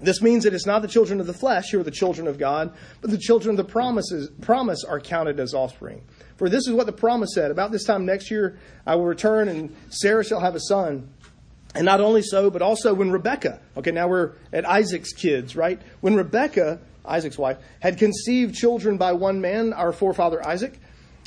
This 0.00 0.20
means 0.20 0.44
that 0.44 0.54
it's 0.54 0.66
not 0.66 0.82
the 0.82 0.88
children 0.88 1.20
of 1.20 1.26
the 1.26 1.32
flesh 1.32 1.70
who 1.70 1.80
are 1.80 1.84
the 1.84 1.90
children 1.90 2.26
of 2.26 2.38
God, 2.38 2.74
but 3.00 3.10
the 3.10 3.18
children 3.18 3.50
of 3.50 3.56
the 3.56 3.70
promises, 3.70 4.30
promise 4.40 4.84
are 4.84 5.00
counted 5.00 5.38
as 5.38 5.54
offspring. 5.54 6.02
For 6.36 6.48
this 6.48 6.66
is 6.66 6.72
what 6.72 6.86
the 6.86 6.92
promise 6.92 7.30
said 7.34 7.50
About 7.50 7.70
this 7.70 7.84
time 7.84 8.04
next 8.04 8.30
year, 8.30 8.58
I 8.86 8.96
will 8.96 9.04
return, 9.04 9.48
and 9.48 9.74
Sarah 9.90 10.24
shall 10.24 10.40
have 10.40 10.56
a 10.56 10.60
son. 10.60 11.08
And 11.74 11.84
not 11.84 12.00
only 12.00 12.22
so, 12.22 12.50
but 12.50 12.62
also 12.62 12.92
when 12.92 13.10
Rebekah, 13.10 13.60
okay, 13.78 13.92
now 13.92 14.08
we're 14.08 14.32
at 14.52 14.68
Isaac's 14.68 15.12
kids, 15.12 15.56
right? 15.56 15.80
When 16.00 16.14
Rebekah, 16.14 16.80
Isaac's 17.04 17.38
wife, 17.38 17.58
had 17.80 17.98
conceived 17.98 18.54
children 18.54 18.98
by 18.98 19.12
one 19.12 19.40
man, 19.40 19.72
our 19.72 19.92
forefather 19.92 20.46
Isaac, 20.46 20.78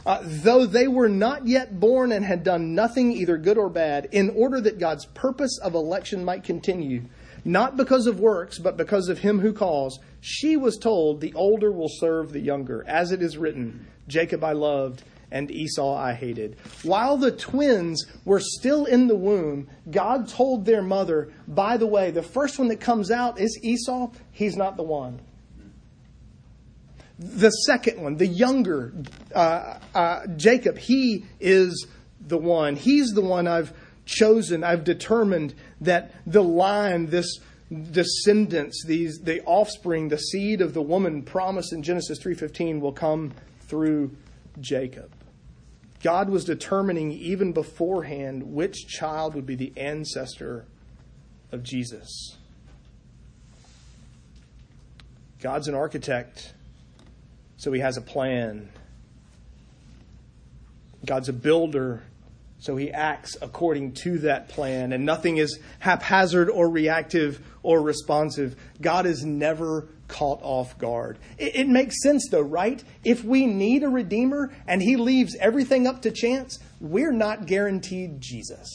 uh, 0.06 0.20
though 0.22 0.68
they 0.68 0.88
were 0.88 1.10
not 1.10 1.48
yet 1.48 1.80
born 1.80 2.12
and 2.12 2.24
had 2.24 2.44
done 2.44 2.76
nothing 2.76 3.12
either 3.12 3.38
good 3.38 3.58
or 3.58 3.70
bad, 3.70 4.10
in 4.12 4.30
order 4.32 4.62
that 4.62 4.78
God's 4.78 5.06
purpose 5.06 5.58
of 5.64 5.74
election 5.74 6.24
might 6.24 6.44
continue, 6.44 7.06
not 7.46 7.78
because 7.78 8.08
of 8.08 8.20
works, 8.20 8.58
but 8.58 8.76
because 8.76 9.08
of 9.08 9.20
him 9.20 9.40
who 9.40 9.54
calls, 9.54 10.00
she 10.20 10.58
was 10.58 10.78
told, 10.78 11.22
The 11.22 11.34
older 11.36 11.72
will 11.72 11.90
serve 11.90 12.34
the 12.34 12.40
younger. 12.40 12.84
As 12.88 13.12
it 13.12 13.22
is 13.22 13.38
written, 13.38 13.86
Jacob 14.08 14.44
I 14.44 14.54
loved, 14.54 15.04
and 15.32 15.52
Esau 15.52 15.96
I 15.96 16.14
hated. 16.14 16.58
While 16.82 17.18
the 17.18 17.32
twins 17.32 18.04
were 18.26 18.40
still 18.40 18.86
in 18.86 19.08
the 19.08 19.16
womb, 19.16 19.70
God 19.90 20.28
told 20.28 20.66
their 20.66 20.82
mother, 20.82 21.32
By 21.48 21.78
the 21.78 21.88
way, 21.88 22.10
the 22.10 22.24
first 22.24 22.58
one 22.58 22.70
that 22.70 22.82
comes 22.82 23.12
out 23.12 23.40
is 23.40 23.60
Esau. 23.62 24.12
He's 24.32 24.58
not 24.58 24.76
the 24.76 24.84
one. 24.84 25.22
The 27.20 27.52
second 27.52 28.02
one, 28.02 28.18
the 28.18 28.28
younger 28.28 28.92
uh, 29.34 29.80
uh, 29.94 30.28
Jacob, 30.36 30.78
he 30.78 31.26
is 31.40 31.88
the 32.20 32.38
one. 32.38 32.76
He's 32.76 33.12
the 33.12 33.22
one 33.22 33.48
I've 33.48 33.72
chosen. 34.06 34.64
I've 34.64 34.84
determined 34.84 35.54
that 35.82 36.14
the 36.26 36.44
line, 36.44 37.08
this 37.08 37.40
descendants, 37.92 38.84
these 38.86 39.20
the 39.20 39.42
offspring, 39.44 40.10
the 40.10 40.18
seed 40.18 40.62
of 40.62 40.74
the 40.74 40.82
woman 40.82 41.24
promised 41.24 41.74
in 41.74 41.84
Genesis 41.84 42.20
3:15 42.20 42.80
will 42.80 42.94
come 42.94 43.34
through 43.62 44.12
Jacob. 44.60 45.12
God 46.02 46.30
was 46.30 46.46
determining 46.46 47.12
even 47.12 47.52
beforehand 47.52 48.44
which 48.44 48.88
child 48.88 49.34
would 49.34 49.46
be 49.46 49.56
the 49.56 49.74
ancestor 49.76 50.66
of 51.52 51.64
Jesus. 51.64 52.38
God's 55.42 55.68
an 55.68 55.76
architect, 55.76 56.54
so 57.58 57.72
he 57.72 57.80
has 57.80 57.98
a 57.98 58.02
plan. 58.02 58.70
God's 61.06 61.30
a 61.30 61.34
builder, 61.34 62.04
so 62.66 62.76
he 62.76 62.92
acts 62.92 63.38
according 63.44 63.92
to 63.92 64.18
that 64.20 64.50
plan, 64.50 64.92
and 64.92 65.06
nothing 65.06 65.38
is 65.38 65.60
haphazard 65.78 66.50
or 66.50 66.68
reactive 66.68 67.40
or 67.62 67.80
responsive. 67.80 68.56
God 68.82 69.06
is 69.06 69.24
never 69.24 69.88
caught 70.08 70.40
off 70.42 70.76
guard. 70.80 71.20
It, 71.38 71.56
it, 71.56 71.68
makes 71.68 72.02
sense, 72.02 72.28
though, 72.32 72.42
right? 72.42 72.84
If 73.04 73.24
we 73.24 73.46
need 73.46 73.84
a 73.84 73.88
Redeemer 73.88 74.52
and 74.66 74.82
he 74.82 74.96
leaves 74.96 75.36
everything 75.40 75.86
up 75.86 76.02
to 76.02 76.12
chance, 76.12 76.58
we're 76.82 77.12
not 77.12 77.46
guaranteed 77.46 78.20
Jesus. 78.20 78.68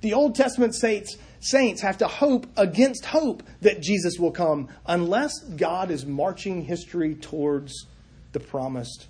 The 0.00 0.14
Old 0.14 0.34
Testament 0.34 0.74
saints, 0.74 1.16
saints 1.38 1.80
have 1.82 1.98
to 1.98 2.08
hope 2.08 2.48
against 2.56 3.04
hope 3.04 3.44
that 3.60 3.82
Jesus 3.82 4.18
will 4.18 4.32
come 4.32 4.66
unless 4.84 5.38
God 5.44 5.92
is 5.92 6.04
marching 6.04 6.62
history 6.62 7.14
towards 7.14 7.86
the 8.32 8.40
promised 8.40 9.06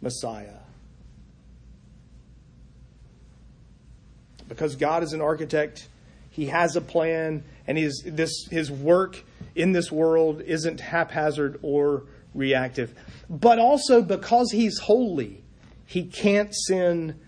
Messiah. 0.00 0.59
Because 4.50 4.74
God 4.74 5.04
is 5.04 5.12
an 5.14 5.22
architect, 5.22 5.88
He 6.28 6.46
has 6.46 6.74
a 6.76 6.80
plan, 6.80 7.44
and 7.66 7.78
his, 7.78 8.02
this, 8.04 8.48
his 8.50 8.70
work 8.70 9.22
in 9.54 9.72
this 9.72 9.90
world 9.92 10.42
isn't 10.42 10.80
haphazard 10.80 11.60
or 11.62 12.02
reactive. 12.34 12.92
But 13.30 13.60
also 13.60 14.02
because 14.02 14.50
He's 14.50 14.80
holy, 14.80 15.42
He 15.86 16.02
can't 16.02 16.52
sin 16.52 17.18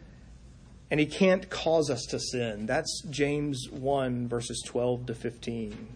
and 0.90 0.98
He 0.98 1.06
can't 1.06 1.48
cause 1.48 1.90
us 1.90 2.04
to 2.06 2.18
sin. 2.18 2.66
That's 2.66 3.02
James 3.08 3.68
1, 3.70 4.26
verses 4.26 4.60
12 4.66 5.06
to 5.06 5.14
15. 5.14 5.88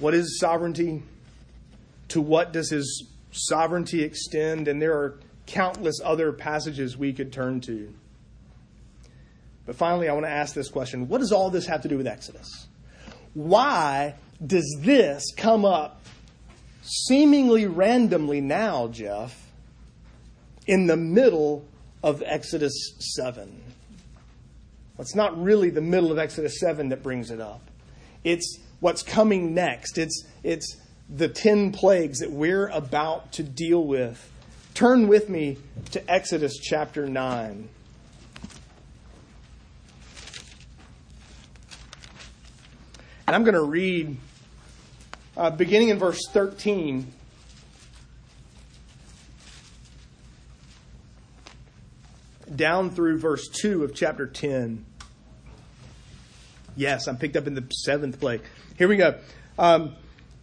What 0.00 0.14
is 0.14 0.40
sovereignty? 0.40 1.02
To 2.08 2.22
what 2.22 2.54
does 2.54 2.70
His 2.70 3.06
sovereignty 3.32 4.02
extend? 4.02 4.66
And 4.66 4.80
there 4.80 4.94
are 4.94 5.20
countless 5.46 6.00
other 6.02 6.32
passages 6.32 6.96
we 6.96 7.12
could 7.12 7.32
turn 7.32 7.60
to. 7.62 7.92
But 9.66 9.76
finally, 9.76 10.08
I 10.08 10.12
want 10.12 10.26
to 10.26 10.30
ask 10.30 10.54
this 10.54 10.68
question 10.68 11.08
What 11.08 11.18
does 11.18 11.32
all 11.32 11.50
this 11.50 11.66
have 11.66 11.82
to 11.82 11.88
do 11.88 11.96
with 11.96 12.06
Exodus? 12.06 12.66
Why 13.34 14.14
does 14.44 14.76
this 14.80 15.24
come 15.36 15.64
up 15.64 16.00
seemingly 16.82 17.66
randomly 17.66 18.40
now, 18.40 18.88
Jeff, 18.88 19.46
in 20.66 20.86
the 20.86 20.96
middle 20.96 21.64
of 22.02 22.22
Exodus 22.26 22.74
7? 23.14 23.48
Well, 24.96 25.02
it's 25.02 25.14
not 25.14 25.40
really 25.40 25.70
the 25.70 25.80
middle 25.80 26.12
of 26.12 26.18
Exodus 26.18 26.58
7 26.60 26.90
that 26.90 27.02
brings 27.02 27.30
it 27.30 27.40
up. 27.40 27.62
It's 28.24 28.58
what's 28.80 29.02
coming 29.02 29.54
next. 29.54 29.96
It's, 29.96 30.26
it's 30.42 30.76
the 31.08 31.28
10 31.28 31.72
plagues 31.72 32.18
that 32.18 32.30
we're 32.30 32.68
about 32.68 33.32
to 33.32 33.42
deal 33.42 33.86
with 33.86 34.31
Turn 34.74 35.06
with 35.06 35.28
me 35.28 35.58
to 35.90 36.10
Exodus 36.10 36.56
chapter 36.56 37.06
9. 37.06 37.68
And 43.26 43.36
I'm 43.36 43.44
going 43.44 43.54
to 43.54 43.64
read, 43.64 44.16
uh, 45.36 45.50
beginning 45.50 45.90
in 45.90 45.98
verse 45.98 46.20
13. 46.30 47.12
Down 52.54 52.90
through 52.90 53.18
verse 53.18 53.48
2 53.48 53.84
of 53.84 53.94
chapter 53.94 54.26
10. 54.26 54.84
Yes, 56.76 57.08
I'm 57.08 57.18
picked 57.18 57.36
up 57.36 57.46
in 57.46 57.54
the 57.54 57.64
seventh 57.70 58.18
plague. 58.20 58.42
Here 58.78 58.88
we 58.88 58.96
go. 58.96 59.18
Um, 59.58 59.94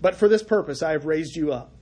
But 0.00 0.14
for 0.14 0.28
this 0.28 0.42
purpose 0.42 0.82
I 0.82 0.92
have 0.92 1.06
raised 1.06 1.36
you 1.36 1.52
up, 1.52 1.72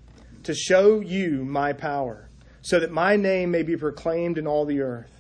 to 0.45 0.55
show 0.55 1.01
you 1.01 1.45
my 1.45 1.73
power, 1.73 2.29
so 2.63 2.81
that 2.81 2.91
my 2.91 3.17
name 3.17 3.51
may 3.51 3.63
be 3.63 3.77
proclaimed 3.77 4.39
in 4.39 4.47
all 4.47 4.65
the 4.65 4.81
earth. 4.81 5.11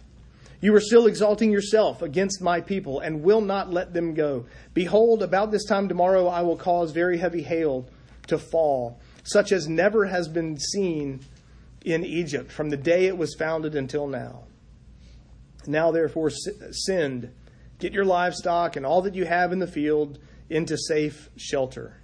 You 0.60 0.74
are 0.74 0.80
still 0.80 1.06
exalting 1.06 1.52
yourself 1.52 2.02
against 2.02 2.42
my 2.42 2.60
people, 2.60 2.98
and 3.00 3.22
will 3.22 3.40
not 3.40 3.72
let 3.72 3.92
them 3.92 4.14
go. 4.14 4.46
Behold, 4.74 5.22
about 5.22 5.52
this 5.52 5.64
time 5.64 5.88
tomorrow 5.88 6.26
I 6.26 6.42
will 6.42 6.56
cause 6.56 6.90
very 6.90 7.18
heavy 7.18 7.42
hail 7.42 7.86
to 8.26 8.38
fall, 8.38 8.98
such 9.22 9.52
as 9.52 9.68
never 9.68 10.06
has 10.06 10.28
been 10.28 10.58
seen 10.58 11.20
in 11.84 12.04
Egypt 12.04 12.50
from 12.50 12.70
the 12.70 12.76
day 12.76 13.06
it 13.06 13.16
was 13.16 13.36
founded 13.36 13.76
until 13.76 14.08
now. 14.08 14.44
Now, 15.66 15.90
therefore, 15.90 16.30
send, 16.30 17.32
get 17.78 17.92
your 17.92 18.04
livestock 18.04 18.74
and 18.76 18.84
all 18.84 19.02
that 19.02 19.14
you 19.14 19.26
have 19.26 19.52
in 19.52 19.58
the 19.58 19.66
field 19.66 20.18
into 20.50 20.76
safe 20.76 21.28
shelter. 21.36 22.00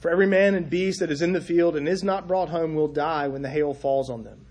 For 0.00 0.10
every 0.10 0.26
man 0.26 0.54
and 0.54 0.70
beast 0.70 1.00
that 1.00 1.10
is 1.10 1.22
in 1.22 1.32
the 1.32 1.40
field 1.40 1.76
and 1.76 1.88
is 1.88 2.04
not 2.04 2.28
brought 2.28 2.48
home 2.48 2.74
will 2.74 2.88
die 2.88 3.28
when 3.28 3.42
the 3.42 3.50
hail 3.50 3.74
falls 3.74 4.10
on 4.10 4.22
them. 4.22 4.46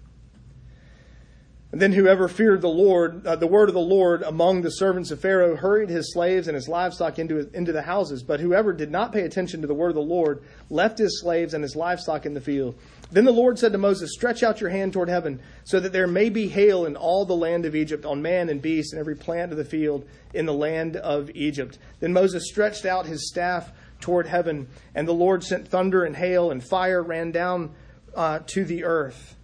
And 1.72 1.82
then 1.82 1.92
whoever 1.92 2.30
feared 2.30 2.62
the 2.62 2.70
Lord, 2.70 3.28
uh, 3.28 3.36
the 3.36 3.46
word 3.46 3.68
of 3.68 3.76
the 3.76 3.82
Lord 3.82 4.24
among 4.24 4.62
the 4.62 4.72
servants 4.72 5.12
of 5.12 5.20
Pharaoh, 5.20 5.58
hurried 5.58 5.90
his 5.90 6.14
slaves 6.14 6.48
and 6.48 6.56
his 6.56 6.70
livestock 6.70 7.20
into, 7.20 7.50
into 7.54 7.74
the 7.74 7.82
houses. 7.82 8.24
But 8.24 8.40
whoever 8.40 8.72
did 8.72 8.90
not 8.90 9.12
pay 9.12 9.24
attention 9.24 9.60
to 9.62 9.68
the 9.68 9.74
word 9.74 9.90
of 9.90 9.96
the 9.96 10.02
Lord 10.02 10.44
left 10.70 10.98
his 10.98 11.20
slaves 11.20 11.54
and 11.54 11.62
his 11.62 11.76
livestock 11.76 12.26
in 12.26 12.34
the 12.34 12.42
field. 12.42 12.76
Then 13.12 13.26
the 13.26 13.32
Lord 13.32 13.60
said 13.60 13.74
to 13.74 13.78
Moses, 13.78 14.14
Stretch 14.14 14.44
out 14.44 14.62
your 14.62 14.70
hand 14.70 14.94
toward 14.94 15.10
heaven, 15.10 15.42
so 15.66 15.82
that 15.82 15.92
there 15.92 16.08
may 16.08 16.30
be 16.30 16.48
hail 16.48 16.86
in 16.86 16.96
all 16.96 17.26
the 17.26 17.36
land 17.36 17.66
of 17.66 17.76
Egypt, 17.76 18.06
on 18.06 18.22
man 18.22 18.48
and 18.48 18.62
beast, 18.62 18.94
and 18.94 19.00
every 19.00 19.16
plant 19.16 19.52
of 19.52 19.58
the 19.58 19.66
field 19.66 20.08
in 20.34 20.46
the 20.46 20.54
land 20.54 20.96
of 20.96 21.30
Egypt. 21.32 21.80
Then 22.00 22.14
Moses 22.14 22.48
stretched 22.48 22.86
out 22.86 23.06
his 23.06 23.28
staff 23.28 23.72
toward 24.00 24.28
heaven, 24.28 24.68
and 24.94 25.08
the 25.08 25.14
Lord 25.14 25.44
sent 25.44 25.68
thunder 25.68 26.04
and 26.04 26.16
hail, 26.16 26.52
and 26.52 26.64
fire 26.64 27.02
ran 27.02 27.32
down 27.32 27.74
uh, 28.16 28.40
to 28.48 28.66
the 28.66 28.84
earth. 28.84 29.36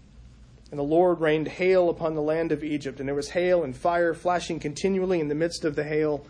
And 0.72 0.80
the 0.80 0.84
Lord 0.84 1.20
rained 1.22 1.48
hail 1.48 1.90
upon 1.90 2.16
the 2.16 2.22
land 2.22 2.52
of 2.52 2.64
Egypt, 2.64 3.00
and 3.00 3.08
there 3.08 3.16
was 3.16 3.30
hail 3.30 3.64
and 3.64 3.76
fire 3.76 4.16
flashing 4.16 4.60
continually 4.60 5.20
in 5.20 5.28
the 5.28 5.36
midst 5.36 5.66
of 5.66 5.76
the 5.76 5.84
hail, 5.84 6.26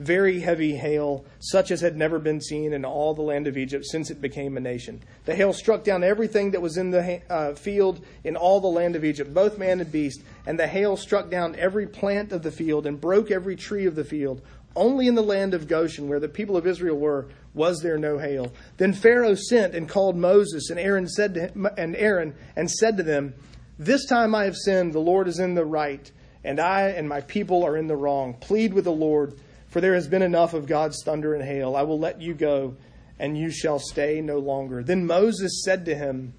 very 0.00 0.40
heavy 0.40 0.74
hail, 0.74 1.24
such 1.38 1.70
as 1.70 1.80
had 1.80 1.96
never 1.96 2.18
been 2.18 2.40
seen 2.40 2.72
in 2.72 2.84
all 2.84 3.14
the 3.14 3.22
land 3.22 3.46
of 3.46 3.56
Egypt 3.56 3.84
since 3.84 4.10
it 4.10 4.20
became 4.20 4.56
a 4.56 4.60
nation. 4.60 5.00
The 5.24 5.36
hail 5.36 5.52
struck 5.52 5.84
down 5.84 6.02
everything 6.02 6.50
that 6.50 6.60
was 6.60 6.76
in 6.76 6.90
the 6.90 7.22
uh, 7.30 7.54
field 7.54 8.04
in 8.24 8.34
all 8.34 8.60
the 8.60 8.66
land 8.66 8.96
of 8.96 9.04
Egypt, 9.04 9.32
both 9.32 9.58
man 9.58 9.80
and 9.80 9.92
beast, 9.92 10.22
and 10.44 10.58
the 10.58 10.66
hail 10.66 10.96
struck 10.96 11.30
down 11.30 11.54
every 11.54 11.86
plant 11.86 12.32
of 12.32 12.42
the 12.42 12.50
field 12.50 12.86
and 12.86 13.00
broke 13.00 13.30
every 13.30 13.54
tree 13.54 13.86
of 13.86 13.94
the 13.94 14.04
field. 14.04 14.42
Only 14.74 15.06
in 15.06 15.14
the 15.14 15.22
land 15.22 15.54
of 15.54 15.68
Goshen, 15.68 16.08
where 16.08 16.18
the 16.18 16.26
people 16.26 16.56
of 16.56 16.66
Israel 16.66 16.96
were, 16.96 17.28
was 17.54 17.80
there 17.80 17.96
no 17.96 18.18
hail. 18.18 18.52
Then 18.76 18.92
Pharaoh 18.92 19.36
sent 19.36 19.74
and 19.74 19.88
called 19.88 20.16
Moses 20.16 20.70
and 20.70 20.78
Aaron 20.78 21.08
said 21.08 21.34
to 21.34 21.40
him, 21.48 21.68
and 21.78 21.96
Aaron 21.96 22.34
and 22.56 22.70
said 22.70 22.96
to 22.98 23.02
them, 23.02 23.34
this 23.78 24.06
time 24.06 24.34
I 24.34 24.44
have 24.44 24.56
sinned, 24.56 24.92
the 24.92 25.00
Lord 25.00 25.26
is 25.26 25.40
in 25.40 25.54
the 25.54 25.64
right, 25.64 26.10
and 26.44 26.60
I 26.60 26.90
and 26.90 27.08
my 27.08 27.20
people 27.22 27.64
are 27.64 27.76
in 27.76 27.88
the 27.88 27.96
wrong. 27.96 28.34
Plead 28.34 28.72
with 28.72 28.84
the 28.84 28.92
Lord, 28.92 29.34
for 29.68 29.80
there 29.80 29.94
has 29.94 30.06
been 30.06 30.22
enough 30.22 30.54
of 30.54 30.66
God's 30.66 31.02
thunder 31.04 31.34
and 31.34 31.42
hail. 31.42 31.74
I 31.74 31.82
will 31.82 31.98
let 31.98 32.20
you 32.20 32.34
go, 32.34 32.76
and 33.18 33.36
you 33.36 33.50
shall 33.50 33.80
stay 33.80 34.20
no 34.20 34.38
longer. 34.38 34.84
Then 34.84 35.06
Moses 35.06 35.64
said 35.64 35.86
to 35.86 35.94
him, 35.94 36.34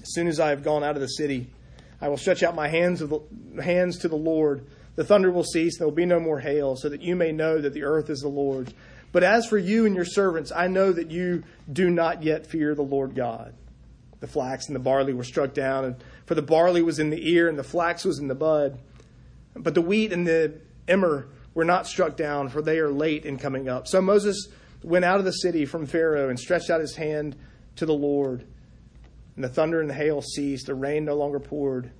As 0.00 0.14
soon 0.14 0.28
as 0.28 0.38
I 0.38 0.50
have 0.50 0.62
gone 0.62 0.84
out 0.84 0.94
of 0.94 1.00
the 1.00 1.08
city, 1.08 1.50
I 2.00 2.08
will 2.08 2.16
stretch 2.16 2.44
out 2.44 2.54
my 2.54 2.68
hands, 2.68 3.00
the, 3.00 3.20
hands 3.60 3.98
to 3.98 4.08
the 4.08 4.16
Lord. 4.16 4.64
The 4.94 5.04
thunder 5.04 5.32
will 5.32 5.44
cease, 5.44 5.78
there 5.78 5.86
will 5.86 5.94
be 5.94 6.06
no 6.06 6.20
more 6.20 6.38
hail, 6.38 6.76
so 6.76 6.88
that 6.90 7.02
you 7.02 7.16
may 7.16 7.32
know 7.32 7.60
that 7.60 7.74
the 7.74 7.82
earth 7.82 8.08
is 8.08 8.20
the 8.20 8.28
Lord's. 8.28 8.72
But 9.12 9.24
as 9.24 9.46
for 9.46 9.58
you 9.58 9.86
and 9.86 9.94
your 9.94 10.04
servants, 10.04 10.52
I 10.54 10.68
know 10.68 10.92
that 10.92 11.10
you 11.10 11.44
do 11.72 11.90
not 11.90 12.22
yet 12.22 12.46
fear 12.46 12.74
the 12.74 12.82
Lord 12.82 13.14
God. 13.14 13.54
The 14.20 14.26
flax 14.26 14.66
and 14.66 14.76
the 14.76 14.80
barley 14.80 15.14
were 15.14 15.24
struck 15.24 15.54
down, 15.54 15.84
and 15.84 15.96
for 16.26 16.34
the 16.34 16.42
barley 16.42 16.82
was 16.82 16.98
in 16.98 17.10
the 17.10 17.30
ear 17.30 17.48
and 17.48 17.58
the 17.58 17.64
flax 17.64 18.04
was 18.04 18.18
in 18.18 18.28
the 18.28 18.34
bud. 18.34 18.78
But 19.54 19.74
the 19.74 19.80
wheat 19.80 20.12
and 20.12 20.26
the 20.26 20.60
emmer 20.86 21.28
were 21.54 21.64
not 21.64 21.86
struck 21.86 22.16
down, 22.16 22.48
for 22.48 22.62
they 22.62 22.78
are 22.78 22.90
late 22.90 23.24
in 23.24 23.38
coming 23.38 23.68
up. 23.68 23.88
So 23.88 24.00
Moses 24.00 24.48
went 24.82 25.04
out 25.04 25.18
of 25.18 25.24
the 25.24 25.32
city 25.32 25.66
from 25.66 25.86
Pharaoh 25.86 26.28
and 26.28 26.38
stretched 26.38 26.70
out 26.70 26.80
his 26.80 26.96
hand 26.96 27.36
to 27.76 27.86
the 27.86 27.94
Lord. 27.94 28.46
And 29.34 29.44
the 29.44 29.48
thunder 29.48 29.80
and 29.80 29.90
the 29.90 29.94
hail 29.94 30.22
ceased, 30.22 30.66
the 30.66 30.74
rain 30.74 31.04
no 31.04 31.14
longer 31.14 31.40
poured 31.40 31.90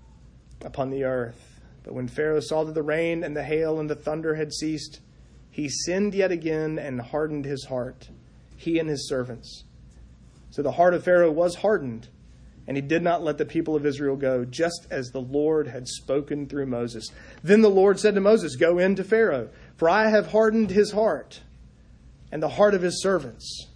upon 0.62 0.90
the 0.90 1.04
earth. 1.04 1.60
But 1.82 1.94
when 1.94 2.08
Pharaoh 2.08 2.40
saw 2.40 2.64
that 2.64 2.74
the 2.74 2.82
rain 2.82 3.24
and 3.24 3.36
the 3.36 3.42
hail 3.42 3.80
and 3.80 3.88
the 3.88 3.94
thunder 3.94 4.34
had 4.34 4.52
ceased, 4.52 5.00
he 5.50 5.68
sinned 5.68 6.14
yet 6.14 6.30
again 6.30 6.78
and 6.78 7.00
hardened 7.00 7.44
his 7.44 7.64
heart, 7.66 8.08
he 8.56 8.78
and 8.78 8.88
his 8.88 9.08
servants. 9.08 9.64
So 10.50 10.62
the 10.62 10.72
heart 10.72 10.94
of 10.94 11.04
Pharaoh 11.04 11.30
was 11.30 11.56
hardened 11.56 12.08
and 12.70 12.76
he 12.76 12.82
did 12.82 13.02
not 13.02 13.24
let 13.24 13.36
the 13.36 13.44
people 13.44 13.74
of 13.74 13.84
Israel 13.84 14.14
go, 14.14 14.44
just 14.44 14.86
as 14.92 15.08
the 15.08 15.20
Lord 15.20 15.66
had 15.66 15.88
spoken 15.88 16.46
through 16.46 16.66
Moses. 16.66 17.08
Then 17.42 17.62
the 17.62 17.68
Lord 17.68 17.98
said 17.98 18.14
to 18.14 18.20
Moses, 18.20 18.54
Go 18.54 18.78
in 18.78 18.94
to 18.94 19.02
Pharaoh, 19.02 19.48
for 19.76 19.88
I 19.88 20.08
have 20.08 20.28
hardened 20.28 20.70
his 20.70 20.92
heart 20.92 21.40
and 22.30 22.40
the 22.40 22.50
heart 22.50 22.74
of 22.74 22.82
his 22.82 23.02
servants, 23.02 23.66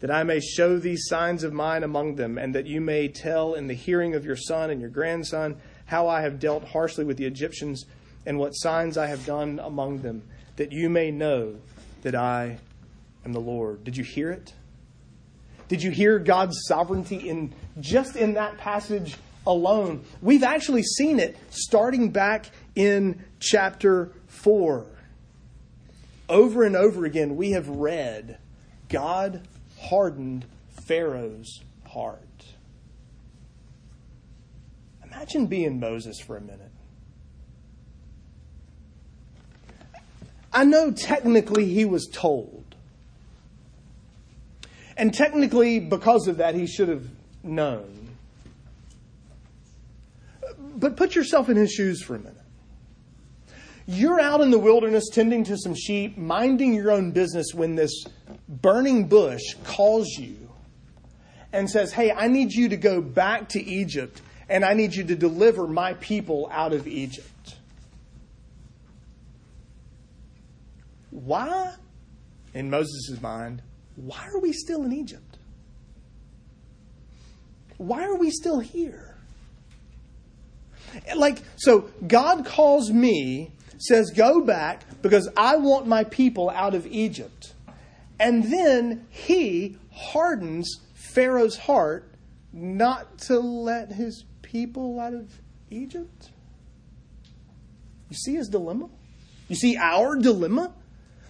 that 0.00 0.10
I 0.10 0.24
may 0.24 0.40
show 0.40 0.78
these 0.78 1.06
signs 1.06 1.42
of 1.42 1.54
mine 1.54 1.82
among 1.82 2.16
them, 2.16 2.36
and 2.36 2.54
that 2.54 2.66
you 2.66 2.82
may 2.82 3.08
tell 3.08 3.54
in 3.54 3.66
the 3.66 3.72
hearing 3.72 4.14
of 4.14 4.26
your 4.26 4.36
son 4.36 4.68
and 4.68 4.78
your 4.78 4.90
grandson 4.90 5.56
how 5.86 6.06
I 6.06 6.20
have 6.20 6.38
dealt 6.38 6.64
harshly 6.64 7.06
with 7.06 7.16
the 7.16 7.24
Egyptians 7.24 7.86
and 8.26 8.38
what 8.38 8.50
signs 8.50 8.98
I 8.98 9.06
have 9.06 9.24
done 9.24 9.58
among 9.58 10.02
them, 10.02 10.22
that 10.56 10.72
you 10.72 10.88
may 10.88 11.10
know 11.10 11.56
that 12.02 12.14
I 12.14 12.58
am 13.24 13.32
the 13.32 13.40
Lord. 13.40 13.84
Did 13.84 13.96
you 13.96 14.04
hear 14.04 14.30
it? 14.30 14.52
Did 15.68 15.82
you 15.82 15.90
hear 15.90 16.18
God's 16.18 16.58
sovereignty 16.68 17.28
in 17.28 17.54
just 17.80 18.16
in 18.16 18.34
that 18.34 18.58
passage 18.58 19.16
alone? 19.46 20.04
We've 20.20 20.42
actually 20.42 20.82
seen 20.82 21.18
it 21.18 21.36
starting 21.50 22.10
back 22.10 22.50
in 22.74 23.24
chapter 23.40 24.12
4. 24.26 24.86
Over 26.28 26.64
and 26.64 26.76
over 26.76 27.04
again, 27.04 27.36
we 27.36 27.52
have 27.52 27.68
read 27.68 28.38
God 28.88 29.46
hardened 29.78 30.44
Pharaoh's 30.86 31.62
heart. 31.86 32.20
Imagine 35.04 35.46
being 35.46 35.80
Moses 35.80 36.20
for 36.20 36.36
a 36.36 36.40
minute. 36.40 36.73
I 40.54 40.64
know 40.64 40.92
technically 40.92 41.66
he 41.66 41.84
was 41.84 42.08
told 42.10 42.64
and 44.96 45.12
technically, 45.12 45.80
because 45.80 46.28
of 46.28 46.36
that, 46.38 46.54
he 46.54 46.66
should 46.66 46.88
have 46.88 47.04
known. 47.42 48.10
But 50.76 50.96
put 50.96 51.14
yourself 51.14 51.48
in 51.48 51.56
his 51.56 51.72
shoes 51.72 52.02
for 52.02 52.16
a 52.16 52.18
minute. 52.18 52.36
You're 53.86 54.20
out 54.20 54.40
in 54.40 54.50
the 54.50 54.58
wilderness 54.58 55.08
tending 55.12 55.44
to 55.44 55.58
some 55.58 55.74
sheep, 55.74 56.16
minding 56.16 56.74
your 56.74 56.90
own 56.90 57.10
business 57.10 57.52
when 57.52 57.74
this 57.74 58.04
burning 58.48 59.08
bush 59.08 59.42
calls 59.64 60.08
you 60.16 60.48
and 61.52 61.68
says, 61.68 61.92
Hey, 61.92 62.10
I 62.10 62.28
need 62.28 62.52
you 62.52 62.70
to 62.70 62.76
go 62.76 63.02
back 63.02 63.50
to 63.50 63.62
Egypt 63.62 64.22
and 64.48 64.64
I 64.64 64.74
need 64.74 64.94
you 64.94 65.04
to 65.04 65.14
deliver 65.14 65.66
my 65.66 65.94
people 65.94 66.48
out 66.50 66.72
of 66.72 66.86
Egypt. 66.86 67.28
Why? 71.14 71.72
In 72.54 72.70
Moses' 72.70 73.20
mind, 73.22 73.62
why 73.94 74.26
are 74.26 74.40
we 74.40 74.52
still 74.52 74.82
in 74.82 74.92
Egypt? 74.92 75.38
Why 77.76 78.02
are 78.04 78.16
we 78.16 78.32
still 78.32 78.58
here? 78.58 79.16
Like, 81.14 81.38
so 81.54 81.88
God 82.04 82.44
calls 82.44 82.90
me, 82.90 83.52
says, 83.78 84.10
go 84.10 84.40
back 84.40 84.82
because 85.02 85.28
I 85.36 85.56
want 85.56 85.86
my 85.86 86.02
people 86.02 86.50
out 86.50 86.74
of 86.74 86.84
Egypt. 86.88 87.54
And 88.18 88.52
then 88.52 89.06
he 89.08 89.76
hardens 89.92 90.80
Pharaoh's 90.94 91.56
heart 91.56 92.12
not 92.52 93.18
to 93.18 93.38
let 93.38 93.92
his 93.92 94.24
people 94.42 94.98
out 94.98 95.14
of 95.14 95.30
Egypt. 95.70 96.30
You 98.10 98.16
see 98.16 98.34
his 98.34 98.48
dilemma? 98.48 98.88
You 99.48 99.54
see 99.54 99.76
our 99.76 100.16
dilemma? 100.16 100.72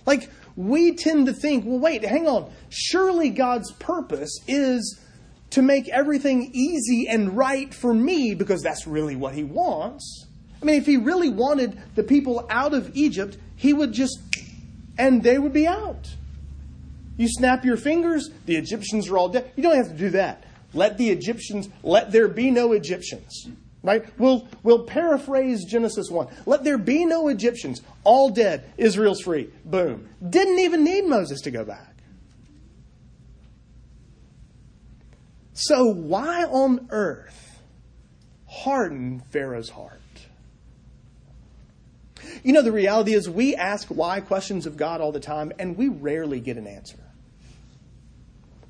Like, 0.06 0.30
we 0.56 0.94
tend 0.94 1.26
to 1.26 1.32
think, 1.32 1.64
well, 1.64 1.78
wait, 1.78 2.04
hang 2.04 2.26
on. 2.26 2.52
Surely 2.68 3.30
God's 3.30 3.72
purpose 3.72 4.38
is 4.46 5.00
to 5.50 5.62
make 5.62 5.88
everything 5.88 6.50
easy 6.52 7.06
and 7.08 7.36
right 7.36 7.72
for 7.72 7.94
me 7.94 8.34
because 8.34 8.62
that's 8.62 8.86
really 8.86 9.16
what 9.16 9.34
He 9.34 9.44
wants. 9.44 10.26
I 10.60 10.64
mean, 10.64 10.76
if 10.76 10.86
He 10.86 10.96
really 10.96 11.30
wanted 11.30 11.80
the 11.94 12.02
people 12.02 12.46
out 12.50 12.74
of 12.74 12.90
Egypt, 12.94 13.36
He 13.56 13.72
would 13.72 13.92
just, 13.92 14.18
and 14.98 15.22
they 15.22 15.38
would 15.38 15.52
be 15.52 15.66
out. 15.66 16.08
You 17.16 17.28
snap 17.28 17.64
your 17.64 17.76
fingers, 17.76 18.30
the 18.46 18.56
Egyptians 18.56 19.08
are 19.08 19.16
all 19.16 19.28
dead. 19.28 19.50
You 19.56 19.62
don't 19.62 19.76
have 19.76 19.88
to 19.88 19.96
do 19.96 20.10
that. 20.10 20.44
Let 20.72 20.98
the 20.98 21.10
Egyptians, 21.10 21.68
let 21.84 22.10
there 22.10 22.26
be 22.26 22.50
no 22.50 22.72
Egyptians. 22.72 23.48
Right? 23.84 24.02
We'll, 24.18 24.48
we'll 24.62 24.84
paraphrase 24.84 25.66
Genesis 25.66 26.10
1. 26.10 26.28
Let 26.46 26.64
there 26.64 26.78
be 26.78 27.04
no 27.04 27.28
Egyptians, 27.28 27.82
all 28.02 28.30
dead, 28.30 28.64
Israel's 28.78 29.20
free. 29.20 29.50
Boom. 29.62 30.08
Didn't 30.26 30.58
even 30.58 30.84
need 30.84 31.04
Moses 31.04 31.42
to 31.42 31.50
go 31.50 31.66
back. 31.66 31.94
So, 35.52 35.84
why 35.84 36.44
on 36.44 36.88
earth 36.90 37.60
harden 38.48 39.22
Pharaoh's 39.30 39.68
heart? 39.68 40.00
You 42.42 42.54
know, 42.54 42.62
the 42.62 42.72
reality 42.72 43.12
is 43.12 43.28
we 43.28 43.54
ask 43.54 43.88
why 43.88 44.20
questions 44.20 44.64
of 44.64 44.78
God 44.78 45.02
all 45.02 45.12
the 45.12 45.20
time, 45.20 45.52
and 45.58 45.76
we 45.76 45.88
rarely 45.88 46.40
get 46.40 46.56
an 46.56 46.66
answer. 46.66 47.03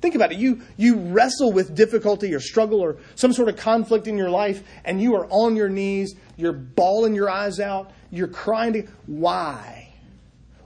Think 0.05 0.13
about 0.13 0.31
it. 0.31 0.37
You, 0.37 0.61
you 0.77 0.97
wrestle 0.97 1.51
with 1.51 1.73
difficulty 1.73 2.31
or 2.35 2.39
struggle 2.39 2.79
or 2.79 2.97
some 3.15 3.33
sort 3.33 3.49
of 3.49 3.57
conflict 3.57 4.05
in 4.05 4.19
your 4.19 4.29
life, 4.29 4.61
and 4.83 5.01
you 5.01 5.15
are 5.15 5.25
on 5.31 5.55
your 5.55 5.67
knees, 5.67 6.13
you're 6.37 6.53
bawling 6.53 7.15
your 7.15 7.27
eyes 7.27 7.59
out, 7.59 7.89
you're 8.11 8.27
crying. 8.27 8.73
To, 8.73 8.83
why? 9.07 9.95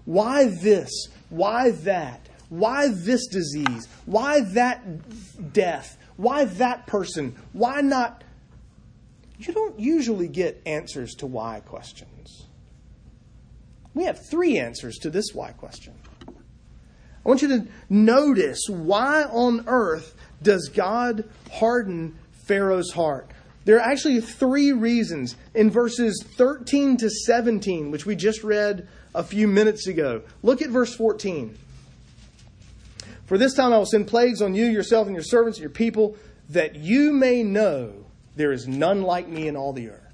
Why 0.04 0.48
this? 0.48 1.08
Why 1.30 1.72
that? 1.72 2.28
Why 2.50 2.90
this 2.90 3.28
disease? 3.28 3.88
Why 4.06 4.42
that 4.42 5.54
death? 5.54 5.98
Why 6.18 6.44
that 6.44 6.86
person? 6.86 7.38
Why 7.54 7.80
not? 7.80 8.26
you 9.38 9.54
don't 9.54 9.80
usually 9.80 10.28
get 10.28 10.62
answers 10.66 11.16
to 11.16 11.26
why 11.26 11.62
questions. 11.62 12.46
We 13.94 14.04
have 14.04 14.20
three 14.30 14.58
answers 14.58 14.98
to 14.98 15.10
this 15.10 15.28
why 15.34 15.54
question. 15.54 15.94
I 17.26 17.30
want 17.30 17.42
you 17.42 17.48
to 17.50 17.68
notice 17.90 18.62
why 18.68 19.24
on 19.24 19.66
earth 19.68 20.16
does 20.42 20.70
God 20.70 21.26
harden 21.52 22.18
Pharaoh's 22.48 22.92
heart? 22.92 23.30
There 23.66 23.78
are 23.78 23.92
actually 23.92 24.22
three 24.22 24.72
reasons 24.72 25.36
in 25.54 25.70
verses 25.70 26.24
13 26.26 26.98
to 26.98 27.10
17, 27.10 27.92
which 27.92 28.06
we 28.06 28.16
just 28.16 28.44
read 28.44 28.88
a 29.14 29.24
few 29.24 29.48
minutes 29.48 29.88
ago. 29.88 30.24
Look 30.42 30.62
at 30.62 30.70
verse 30.70 30.96
14. 30.96 31.58
For 33.26 33.38
this 33.38 33.54
time 33.54 33.74
I 33.74 33.78
will 33.78 33.86
send 33.86 34.08
plagues 34.08 34.42
on 34.42 34.56
you, 34.56 34.66
yourself, 34.66 35.06
and 35.06 35.16
your 35.16 35.24
servants, 35.24 35.60
and 35.60 35.64
your 35.64 35.70
people, 35.70 36.18
that 36.50 36.76
you 36.76 37.14
may 37.14 37.44
know 37.44 37.94
there 38.36 38.52
is 38.52 38.68
none 38.68 39.04
like 39.04 39.28
me 39.28 39.48
in 39.48 39.56
all 39.56 39.74
the 39.74 39.90
earth. 39.90 40.10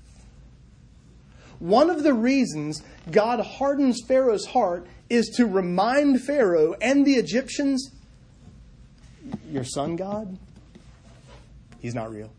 One 1.59 1.89
of 1.89 2.03
the 2.03 2.13
reasons 2.13 2.83
God 3.09 3.39
hardens 3.39 4.01
Pharaoh's 4.07 4.45
heart 4.45 4.87
is 5.09 5.29
to 5.37 5.45
remind 5.45 6.21
Pharaoh 6.21 6.75
and 6.81 7.05
the 7.05 7.13
Egyptians 7.13 7.91
your 9.49 9.63
sun 9.63 9.95
God, 9.95 10.37
he's 11.79 11.95
not 11.95 12.11
real. 12.11 12.31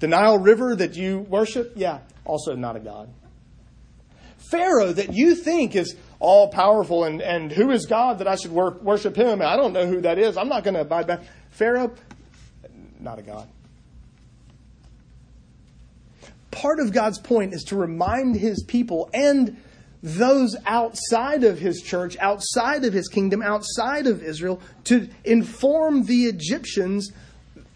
The 0.00 0.08
Nile 0.08 0.38
River 0.38 0.76
that 0.76 0.96
you 0.96 1.20
worship, 1.20 1.72
yeah, 1.76 2.00
also 2.24 2.54
not 2.54 2.76
a 2.76 2.80
God. 2.80 3.12
Pharaoh 4.50 4.92
that 4.92 5.14
you 5.14 5.34
think 5.34 5.74
is 5.74 5.96
all 6.20 6.48
powerful 6.48 7.04
and, 7.04 7.22
and 7.22 7.50
who 7.50 7.70
is 7.70 7.86
God 7.86 8.18
that 8.18 8.28
I 8.28 8.36
should 8.36 8.52
wor- 8.52 8.78
worship 8.82 9.16
him? 9.16 9.40
I 9.40 9.56
don't 9.56 9.72
know 9.72 9.86
who 9.86 10.02
that 10.02 10.18
is. 10.18 10.36
I'm 10.36 10.48
not 10.48 10.64
going 10.64 10.74
to 10.74 10.82
abide 10.82 11.06
by. 11.06 11.20
Pharaoh, 11.50 11.94
not 13.00 13.18
a 13.18 13.22
God. 13.22 13.48
Part 16.50 16.78
of 16.78 16.92
God's 16.92 17.18
point 17.18 17.54
is 17.54 17.64
to 17.64 17.76
remind 17.76 18.36
his 18.36 18.62
people 18.62 19.10
and 19.12 19.56
those 20.04 20.54
outside 20.66 21.44
of 21.44 21.58
his 21.58 21.80
church, 21.80 22.18
outside 22.20 22.84
of 22.84 22.92
his 22.92 23.08
kingdom, 23.08 23.40
outside 23.40 24.06
of 24.06 24.22
Israel, 24.22 24.60
to 24.84 25.08
inform 25.24 26.04
the 26.04 26.26
Egyptians 26.26 27.10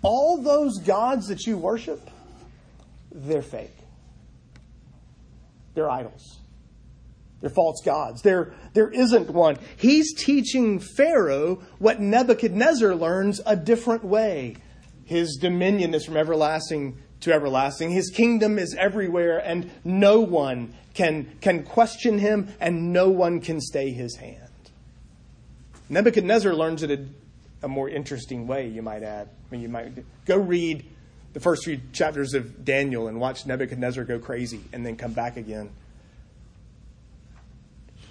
all 0.03 0.43
those 0.43 0.79
gods 0.79 1.29
that 1.29 1.47
you 1.47 1.57
worship, 1.57 2.11
they're 3.11 3.41
fake. 3.41 3.75
They're 5.75 5.91
idols. 5.91 6.39
They're 7.41 7.49
false 7.49 7.81
gods. 7.83 8.21
There, 8.21 8.53
there 8.75 8.91
isn't 8.91 9.31
one. 9.31 9.57
He's 9.79 10.15
teaching 10.15 10.81
Pharaoh 10.81 11.63
what 11.79 11.99
Nebuchadnezzar 11.99 12.95
learns 12.95 13.41
a 13.47 13.57
different 13.57 14.05
way. 14.05 14.57
His 15.05 15.39
dominion 15.41 15.95
is 15.95 16.05
from 16.05 16.19
everlasting 16.19 16.99
to 17.21 17.33
everlasting. 17.33 17.91
His 17.91 18.11
kingdom 18.11 18.59
is 18.59 18.75
everywhere, 18.75 19.39
and 19.39 19.71
no 19.85 20.21
one 20.21 20.75
can, 20.95 21.31
can 21.41 21.65
question 21.65 22.19
him, 22.19 22.49
and 22.61 22.93
no 22.93 23.09
one 23.09 23.41
can 23.41 23.61
stay 23.61 23.91
his 23.91 24.17
hand. 24.17 24.49
Nebuchadnezzar 25.89 26.55
learns 26.55 26.83
it 26.83 26.91
a, 26.91 27.05
a 27.63 27.69
more 27.69 27.89
interesting 27.89 28.47
way, 28.47 28.69
you 28.69 28.83
might 28.83 29.03
add. 29.03 29.29
I 29.29 29.53
mean, 29.53 29.63
you 29.63 29.69
might 29.69 29.93
go 30.27 30.37
read 30.37 30.85
the 31.33 31.41
first 31.41 31.65
few 31.65 31.81
chapters 31.93 32.35
of 32.35 32.65
Daniel 32.65 33.09
and 33.09 33.21
watch 33.21 33.47
Nebuchadnezzar 33.47 34.05
go 34.05 34.19
crazy 34.19 34.61
and 34.73 34.85
then 34.85 34.97
come 34.97 35.13
back 35.13 35.37
again. 35.37 35.71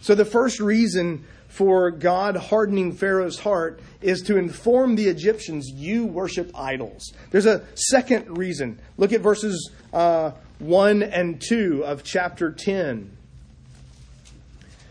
So, 0.08 0.16
the 0.16 0.24
first 0.24 0.62
reason 0.62 1.26
for 1.50 1.92
God 1.92 2.38
hardening 2.38 2.94
Pharaoh's 2.94 3.40
heart 3.40 3.82
is 4.02 4.22
to 4.22 4.38
inform 4.38 4.96
the 4.96 5.10
Egyptians, 5.10 5.70
you 5.70 6.06
worship 6.06 6.50
idols. 6.56 7.12
There's 7.30 7.46
a 7.46 7.66
second 7.76 8.38
reason. 8.38 8.80
Look 8.96 9.12
at 9.12 9.20
verses 9.20 9.70
uh, 9.92 10.32
1 10.60 11.04
and 11.04 11.42
2 11.42 11.84
of 11.84 12.06
chapter 12.06 12.54
10. 12.54 13.18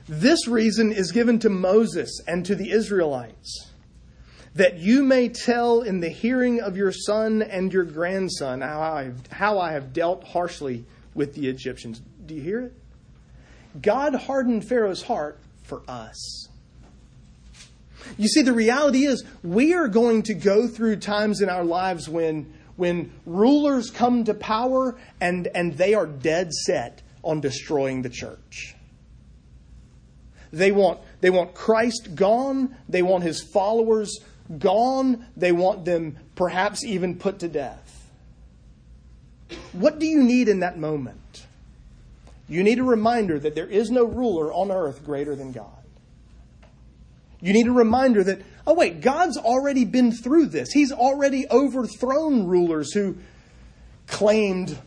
This 0.06 0.46
reason 0.46 0.92
is 0.92 1.12
given 1.12 1.38
to 1.38 1.48
Moses 1.48 2.20
and 2.28 2.44
to 2.44 2.54
the 2.54 2.70
Israelites 2.70 3.70
that 4.54 4.76
you 4.76 5.02
may 5.02 5.30
tell 5.30 5.80
in 5.80 6.00
the 6.00 6.10
hearing 6.10 6.60
of 6.60 6.76
your 6.76 6.92
son 6.92 7.40
and 7.40 7.72
your 7.72 7.84
grandson 7.84 8.60
how 8.60 8.82
I, 8.82 9.04
have, 9.04 9.26
how 9.28 9.58
I 9.60 9.72
have 9.72 9.94
dealt 9.94 10.24
harshly 10.24 10.84
with 11.14 11.34
the 11.34 11.48
Egyptians. 11.48 12.02
Do 12.26 12.34
you 12.34 12.42
hear 12.42 12.60
it? 12.60 12.74
God 13.80 14.14
hardened 14.14 14.66
Pharaoh's 14.68 15.02
heart 15.02 15.38
for 15.62 15.82
us. 15.88 16.48
You 18.18 18.28
see, 18.28 18.42
the 18.42 18.52
reality 18.52 19.04
is 19.04 19.24
we 19.42 19.74
are 19.74 19.88
going 19.88 20.22
to 20.24 20.34
go 20.34 20.68
through 20.68 20.96
times 20.96 21.40
in 21.40 21.48
our 21.48 21.64
lives 21.64 22.08
when, 22.08 22.52
when 22.76 23.12
rulers 23.26 23.90
come 23.90 24.24
to 24.24 24.34
power 24.34 24.96
and, 25.20 25.48
and 25.48 25.76
they 25.76 25.94
are 25.94 26.06
dead 26.06 26.52
set 26.52 27.02
on 27.22 27.40
destroying 27.40 28.02
the 28.02 28.08
church. 28.08 28.74
They 30.52 30.70
want, 30.70 31.00
they 31.20 31.30
want 31.30 31.54
Christ 31.54 32.14
gone. 32.14 32.76
They 32.88 33.02
want 33.02 33.24
his 33.24 33.42
followers 33.42 34.20
gone. 34.58 35.26
They 35.36 35.52
want 35.52 35.84
them 35.84 36.16
perhaps 36.36 36.84
even 36.84 37.18
put 37.18 37.40
to 37.40 37.48
death. 37.48 38.10
What 39.72 39.98
do 39.98 40.06
you 40.06 40.22
need 40.22 40.48
in 40.48 40.60
that 40.60 40.78
moment? 40.78 41.45
You 42.48 42.62
need 42.62 42.78
a 42.78 42.84
reminder 42.84 43.38
that 43.38 43.54
there 43.54 43.66
is 43.66 43.90
no 43.90 44.04
ruler 44.04 44.52
on 44.52 44.70
earth 44.70 45.04
greater 45.04 45.34
than 45.34 45.52
God. 45.52 45.70
You 47.40 47.52
need 47.52 47.66
a 47.66 47.72
reminder 47.72 48.24
that, 48.24 48.40
oh, 48.66 48.74
wait, 48.74 49.00
God's 49.00 49.36
already 49.36 49.84
been 49.84 50.12
through 50.12 50.46
this. 50.46 50.70
He's 50.72 50.92
already 50.92 51.46
overthrown 51.50 52.46
rulers 52.46 52.92
who 52.92 53.16
claimed 54.06 54.78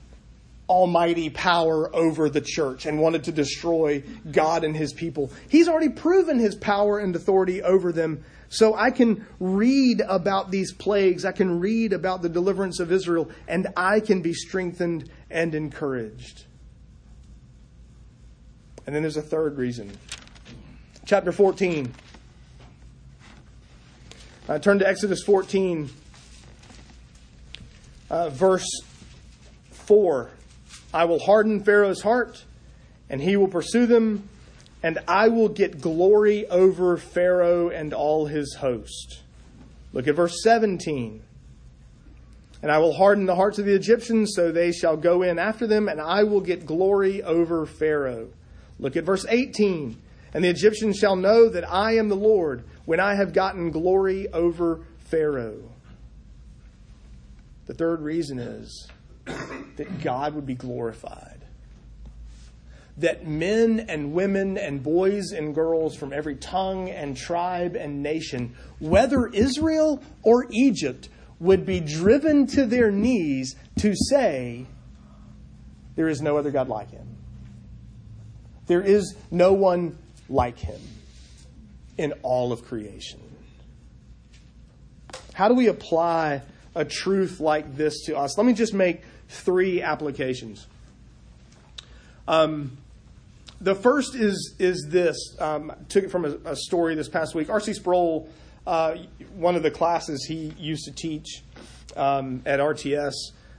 almighty 0.67 1.29
power 1.29 1.93
over 1.95 2.29
the 2.29 2.41
church 2.41 2.85
and 2.85 2.99
wanted 2.99 3.23
to 3.25 3.31
destroy 3.31 4.03
God 4.31 4.63
and 4.63 4.75
his 4.75 4.93
people. 4.93 5.31
He's 5.49 5.67
already 5.67 5.89
proven 5.89 6.39
his 6.39 6.55
power 6.55 6.99
and 6.99 7.15
authority 7.15 7.61
over 7.61 7.91
them. 7.91 8.23
So 8.49 8.75
I 8.75 8.91
can 8.91 9.25
read 9.39 10.01
about 10.01 10.51
these 10.51 10.73
plagues, 10.73 11.25
I 11.25 11.31
can 11.31 11.59
read 11.59 11.93
about 11.93 12.21
the 12.21 12.29
deliverance 12.29 12.79
of 12.79 12.91
Israel, 12.91 13.29
and 13.47 13.67
I 13.75 13.99
can 13.99 14.21
be 14.21 14.33
strengthened 14.33 15.09
and 15.29 15.53
encouraged. 15.53 16.45
And 18.85 18.95
then 18.95 19.03
there's 19.03 19.17
a 19.17 19.21
third 19.21 19.57
reason. 19.57 19.91
Chapter 21.05 21.31
14. 21.31 21.93
Uh, 24.49 24.57
turn 24.57 24.79
to 24.79 24.87
Exodus 24.87 25.21
14, 25.21 25.91
uh, 28.09 28.29
verse 28.31 28.65
4. 29.69 30.31
I 30.91 31.05
will 31.05 31.19
harden 31.19 31.63
Pharaoh's 31.63 32.01
heart, 32.01 32.43
and 33.11 33.21
he 33.21 33.37
will 33.37 33.47
pursue 33.47 33.85
them, 33.85 34.27
and 34.81 34.97
I 35.07 35.27
will 35.27 35.49
get 35.49 35.79
glory 35.79 36.47
over 36.47 36.97
Pharaoh 36.97 37.69
and 37.69 37.93
all 37.93 38.25
his 38.25 38.55
host. 38.55 39.21
Look 39.93 40.07
at 40.07 40.15
verse 40.15 40.41
17. 40.41 41.21
And 42.63 42.71
I 42.71 42.79
will 42.79 42.93
harden 42.93 43.27
the 43.27 43.35
hearts 43.35 43.59
of 43.59 43.65
the 43.65 43.75
Egyptians, 43.75 44.33
so 44.35 44.51
they 44.51 44.71
shall 44.71 44.97
go 44.97 45.21
in 45.21 45.37
after 45.37 45.67
them, 45.67 45.87
and 45.87 46.01
I 46.01 46.23
will 46.23 46.41
get 46.41 46.65
glory 46.65 47.21
over 47.21 47.67
Pharaoh. 47.67 48.29
Look 48.79 48.95
at 48.95 49.03
verse 49.03 49.25
18. 49.27 50.01
And 50.33 50.43
the 50.43 50.49
Egyptians 50.49 50.97
shall 50.97 51.15
know 51.15 51.49
that 51.49 51.69
I 51.69 51.95
am 51.95 52.09
the 52.09 52.15
Lord 52.15 52.63
when 52.85 52.99
I 52.99 53.15
have 53.15 53.33
gotten 53.33 53.71
glory 53.71 54.27
over 54.31 54.81
Pharaoh. 54.97 55.71
The 57.65 57.73
third 57.73 58.01
reason 58.01 58.39
is 58.39 58.87
that 59.25 60.01
God 60.01 60.33
would 60.33 60.45
be 60.45 60.55
glorified. 60.55 61.45
That 62.97 63.25
men 63.25 63.85
and 63.87 64.13
women 64.13 64.57
and 64.57 64.83
boys 64.83 65.31
and 65.31 65.55
girls 65.55 65.95
from 65.95 66.11
every 66.11 66.35
tongue 66.35 66.89
and 66.89 67.15
tribe 67.15 67.75
and 67.75 68.03
nation, 68.03 68.55
whether 68.79 69.27
Israel 69.27 70.03
or 70.23 70.47
Egypt, 70.51 71.09
would 71.39 71.65
be 71.65 71.79
driven 71.79 72.45
to 72.47 72.65
their 72.65 72.91
knees 72.91 73.55
to 73.79 73.95
say, 73.95 74.65
There 75.95 76.09
is 76.09 76.21
no 76.21 76.37
other 76.37 76.51
God 76.51 76.67
like 76.67 76.91
him. 76.91 77.18
There 78.69 78.83
is 78.83 79.15
no 79.31 79.53
one 79.53 79.97
like 80.29 80.59
him 80.59 80.79
in 81.97 82.13
all 82.21 82.53
of 82.53 82.63
creation. 82.65 83.19
How 85.33 85.47
do 85.47 85.55
we 85.55 85.67
apply 85.67 86.43
a 86.75 86.85
truth 86.85 87.39
like 87.39 87.75
this 87.75 88.05
to 88.05 88.15
us? 88.15 88.37
Let 88.37 88.45
me 88.45 88.53
just 88.53 88.75
make 88.75 89.01
three 89.27 89.81
applications. 89.81 90.67
Um, 92.27 92.77
the 93.59 93.73
first 93.73 94.13
is 94.13 94.53
is 94.59 94.85
this. 94.87 95.17
Um, 95.39 95.73
took 95.89 96.03
it 96.03 96.11
from 96.11 96.25
a, 96.25 96.51
a, 96.51 96.55
story 96.55 96.93
this 96.93 97.09
past 97.09 97.33
week. 97.33 97.49
R.C. 97.49 97.73
Sproul, 97.73 98.29
uh, 98.67 98.97
one 99.33 99.55
of 99.55 99.63
the 99.63 99.71
classes 99.71 100.25
he 100.25 100.53
used 100.59 100.85
to 100.85 100.91
teach 100.91 101.41
um, 101.97 102.43
at 102.45 102.59
RTS, 102.59 103.13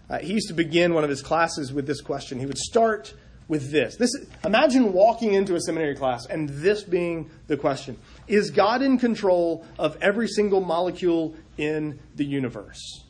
uh, 0.08 0.18
he 0.18 0.34
used 0.34 0.46
to 0.48 0.54
begin 0.54 0.94
one 0.94 1.02
of 1.02 1.10
his 1.10 1.20
classes 1.20 1.72
with 1.72 1.88
this 1.88 2.00
question. 2.00 2.38
He 2.38 2.46
would 2.46 2.58
start 2.58 3.12
with 3.50 3.72
this. 3.72 3.96
This 3.96 4.14
imagine 4.44 4.92
walking 4.92 5.34
into 5.34 5.56
a 5.56 5.60
seminary 5.60 5.96
class 5.96 6.24
and 6.26 6.48
this 6.48 6.84
being 6.84 7.28
the 7.48 7.56
question. 7.56 7.98
Is 8.28 8.50
God 8.50 8.80
in 8.80 8.96
control 8.96 9.66
of 9.76 9.98
every 10.00 10.28
single 10.28 10.60
molecule 10.60 11.34
in 11.58 11.98
the 12.14 12.24
universe? 12.24 13.04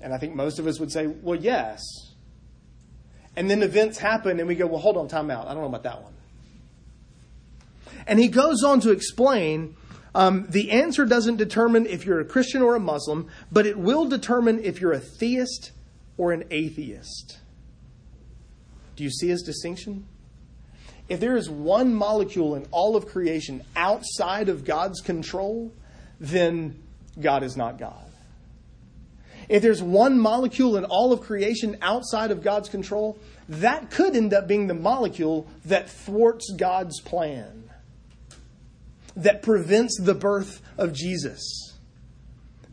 And 0.00 0.12
I 0.12 0.18
think 0.18 0.34
most 0.34 0.58
of 0.58 0.66
us 0.66 0.78
would 0.78 0.92
say, 0.92 1.06
well, 1.06 1.38
yes. 1.40 1.82
And 3.34 3.50
then 3.50 3.62
events 3.62 3.96
happen 3.98 4.38
and 4.38 4.46
we 4.46 4.54
go, 4.54 4.66
well, 4.66 4.78
hold 4.78 4.98
on, 4.98 5.08
time 5.08 5.30
out. 5.30 5.46
I 5.46 5.54
don't 5.54 5.62
know 5.62 5.68
about 5.68 5.84
that 5.84 6.02
one. 6.02 6.12
And 8.06 8.18
he 8.18 8.28
goes 8.28 8.62
on 8.62 8.80
to 8.80 8.90
explain 8.90 9.76
um, 10.14 10.46
the 10.50 10.72
answer 10.72 11.06
doesn't 11.06 11.36
determine 11.36 11.86
if 11.86 12.04
you're 12.04 12.20
a 12.20 12.24
Christian 12.24 12.60
or 12.60 12.76
a 12.76 12.80
Muslim, 12.80 13.28
but 13.50 13.64
it 13.64 13.78
will 13.78 14.04
determine 14.04 14.62
if 14.62 14.80
you're 14.80 14.92
a 14.92 15.00
theist 15.00 15.72
or 16.18 16.32
an 16.32 16.44
atheist. 16.50 17.38
Do 18.96 19.04
you 19.04 19.10
see 19.10 19.28
his 19.28 19.42
distinction? 19.42 20.06
If 21.08 21.20
there 21.20 21.36
is 21.36 21.48
one 21.48 21.94
molecule 21.94 22.54
in 22.54 22.66
all 22.70 22.96
of 22.96 23.06
creation 23.06 23.62
outside 23.74 24.50
of 24.50 24.64
God's 24.64 25.00
control, 25.00 25.72
then 26.20 26.82
God 27.18 27.42
is 27.42 27.56
not 27.56 27.78
God. 27.78 28.04
If 29.48 29.62
there's 29.62 29.82
one 29.82 30.18
molecule 30.18 30.76
in 30.76 30.84
all 30.84 31.12
of 31.12 31.22
creation 31.22 31.78
outside 31.80 32.30
of 32.30 32.42
God's 32.42 32.68
control, 32.68 33.18
that 33.48 33.90
could 33.90 34.14
end 34.14 34.34
up 34.34 34.46
being 34.46 34.66
the 34.66 34.74
molecule 34.74 35.46
that 35.64 35.88
thwarts 35.88 36.52
God's 36.54 37.00
plan, 37.00 37.70
that 39.16 39.42
prevents 39.42 39.98
the 39.98 40.14
birth 40.14 40.60
of 40.76 40.92
Jesus, 40.92 41.78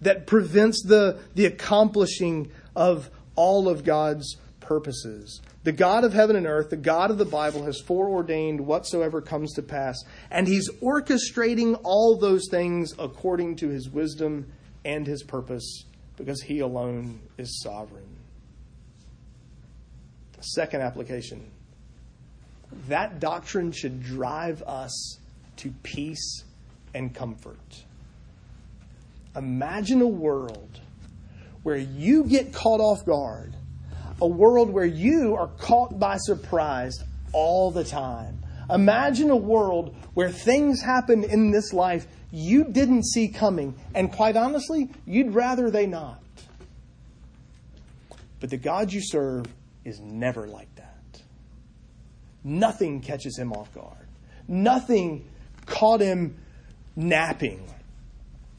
that 0.01 0.27
prevents 0.27 0.83
the, 0.83 1.19
the 1.33 1.45
accomplishing 1.45 2.51
of 2.75 3.09
all 3.35 3.69
of 3.69 3.83
God's 3.83 4.37
purposes. 4.59 5.41
The 5.63 5.71
God 5.71 6.03
of 6.03 6.13
heaven 6.13 6.35
and 6.35 6.47
earth, 6.47 6.69
the 6.69 6.77
God 6.77 7.11
of 7.11 7.17
the 7.17 7.25
Bible, 7.25 7.63
has 7.65 7.79
foreordained 7.79 8.61
whatsoever 8.61 9.21
comes 9.21 9.53
to 9.53 9.61
pass, 9.61 10.03
and 10.31 10.47
He's 10.47 10.69
orchestrating 10.81 11.79
all 11.83 12.17
those 12.17 12.47
things 12.49 12.93
according 12.97 13.57
to 13.57 13.69
His 13.69 13.89
wisdom 13.89 14.51
and 14.83 15.05
His 15.05 15.23
purpose, 15.23 15.85
because 16.17 16.41
He 16.41 16.59
alone 16.59 17.19
is 17.37 17.61
sovereign. 17.61 18.07
Second 20.41 20.81
application 20.81 21.49
that 22.87 23.19
doctrine 23.19 23.71
should 23.71 24.03
drive 24.03 24.61
us 24.63 25.19
to 25.57 25.71
peace 25.83 26.43
and 26.93 27.13
comfort. 27.13 27.83
Imagine 29.35 30.01
a 30.01 30.07
world 30.07 30.79
where 31.65 31.77
you 31.77 32.25
get 32.25 32.53
caught 32.53 32.79
off 32.79 33.03
guard 33.07 33.55
a 34.21 34.27
world 34.27 34.69
where 34.69 34.85
you 34.85 35.35
are 35.35 35.47
caught 35.57 35.97
by 35.97 36.15
surprise 36.17 37.03
all 37.33 37.71
the 37.71 37.83
time. 37.83 38.39
Imagine 38.69 39.31
a 39.31 39.35
world 39.35 39.95
where 40.13 40.29
things 40.29 40.79
happen 40.79 41.23
in 41.23 41.49
this 41.49 41.73
life 41.73 42.05
you 42.31 42.65
didn't 42.65 43.05
see 43.07 43.29
coming, 43.29 43.73
and 43.95 44.11
quite 44.11 44.37
honestly, 44.37 44.89
you'd 45.07 45.33
rather 45.33 45.71
they 45.71 45.87
not. 45.87 46.21
But 48.39 48.51
the 48.51 48.57
God 48.57 48.93
you 48.93 49.01
serve 49.01 49.47
is 49.83 49.99
never 49.99 50.47
like 50.47 50.73
that. 50.75 51.21
Nothing 52.43 53.01
catches 53.01 53.39
him 53.39 53.51
off 53.51 53.73
guard. 53.73 54.07
Nothing 54.47 55.27
caught 55.65 55.99
him 55.99 56.37
napping. 56.95 57.67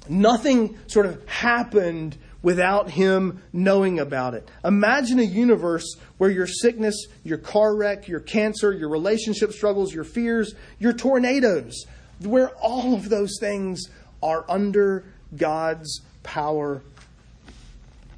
Nothing 0.09 0.77
sort 0.89 1.07
of 1.07 1.25
happened 1.29 2.17
without 2.43 2.91
him 2.91 3.43
knowing 3.53 3.99
about 3.99 4.35
it. 4.35 4.49
Imagine 4.65 5.19
a 5.19 5.25
universe 5.25 5.97
where 6.19 6.31
your 6.31 6.47
sickness, 6.47 7.07
your 7.25 7.39
car 7.39 7.75
wreck, 7.75 8.09
your 8.09 8.21
cancer, 8.21 8.73
your 8.73 8.89
relationship 8.89 9.53
struggles, 9.53 9.93
your 9.93 10.05
fears, 10.05 10.55
your 10.79 10.93
tornadoes, 10.93 11.87
where 12.21 12.51
all 12.57 12.95
of 12.95 13.09
those 13.09 13.37
things 13.41 13.89
are 14.23 14.45
under 14.49 15.05
God's 15.37 16.03
power 16.23 16.83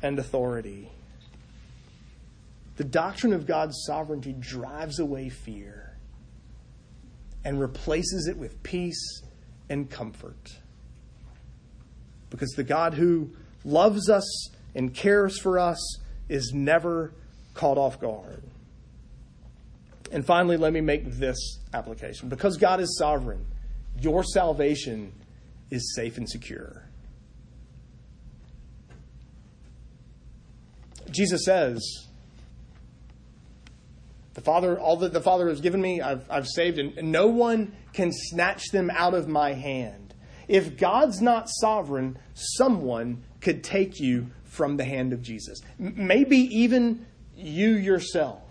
and 0.02 0.18
authority. 0.18 0.90
The 2.76 2.84
doctrine 2.84 3.32
of 3.32 3.46
God's 3.46 3.82
sovereignty 3.86 4.34
drives 4.38 5.00
away 5.00 5.28
fear 5.30 5.96
and 7.44 7.60
replaces 7.60 8.28
it 8.28 8.36
with 8.36 8.62
peace 8.62 9.22
and 9.68 9.90
comfort. 9.90 10.58
Because 12.30 12.50
the 12.50 12.64
God 12.64 12.94
who 12.94 13.30
loves 13.68 14.08
us 14.08 14.50
and 14.74 14.94
cares 14.94 15.38
for 15.38 15.58
us 15.58 15.98
is 16.28 16.52
never 16.54 17.12
caught 17.54 17.78
off 17.78 18.00
guard. 18.00 18.42
And 20.10 20.24
finally, 20.24 20.56
let 20.56 20.72
me 20.72 20.80
make 20.80 21.04
this 21.12 21.58
application. 21.74 22.28
Because 22.28 22.56
God 22.56 22.80
is 22.80 22.96
sovereign, 22.98 23.44
your 24.00 24.24
salvation 24.24 25.12
is 25.70 25.94
safe 25.94 26.16
and 26.16 26.28
secure. 26.28 26.84
Jesus 31.10 31.44
says, 31.44 32.08
the 34.34 34.40
Father, 34.40 34.78
all 34.78 34.98
that 34.98 35.12
the 35.12 35.20
Father 35.20 35.48
has 35.48 35.60
given 35.60 35.80
me, 35.80 36.00
I've, 36.00 36.24
I've 36.30 36.46
saved, 36.46 36.78
and 36.78 37.10
no 37.10 37.26
one 37.26 37.72
can 37.92 38.12
snatch 38.12 38.70
them 38.70 38.90
out 38.90 39.14
of 39.14 39.26
my 39.26 39.52
hand. 39.52 40.07
If 40.49 40.78
God's 40.78 41.20
not 41.20 41.49
sovereign, 41.49 42.18
someone 42.34 43.22
could 43.40 43.62
take 43.62 44.01
you 44.01 44.28
from 44.44 44.76
the 44.76 44.84
hand 44.84 45.12
of 45.12 45.22
Jesus. 45.22 45.61
Maybe 45.78 46.36
even 46.36 47.07
you 47.36 47.76
yourself. 47.76 48.42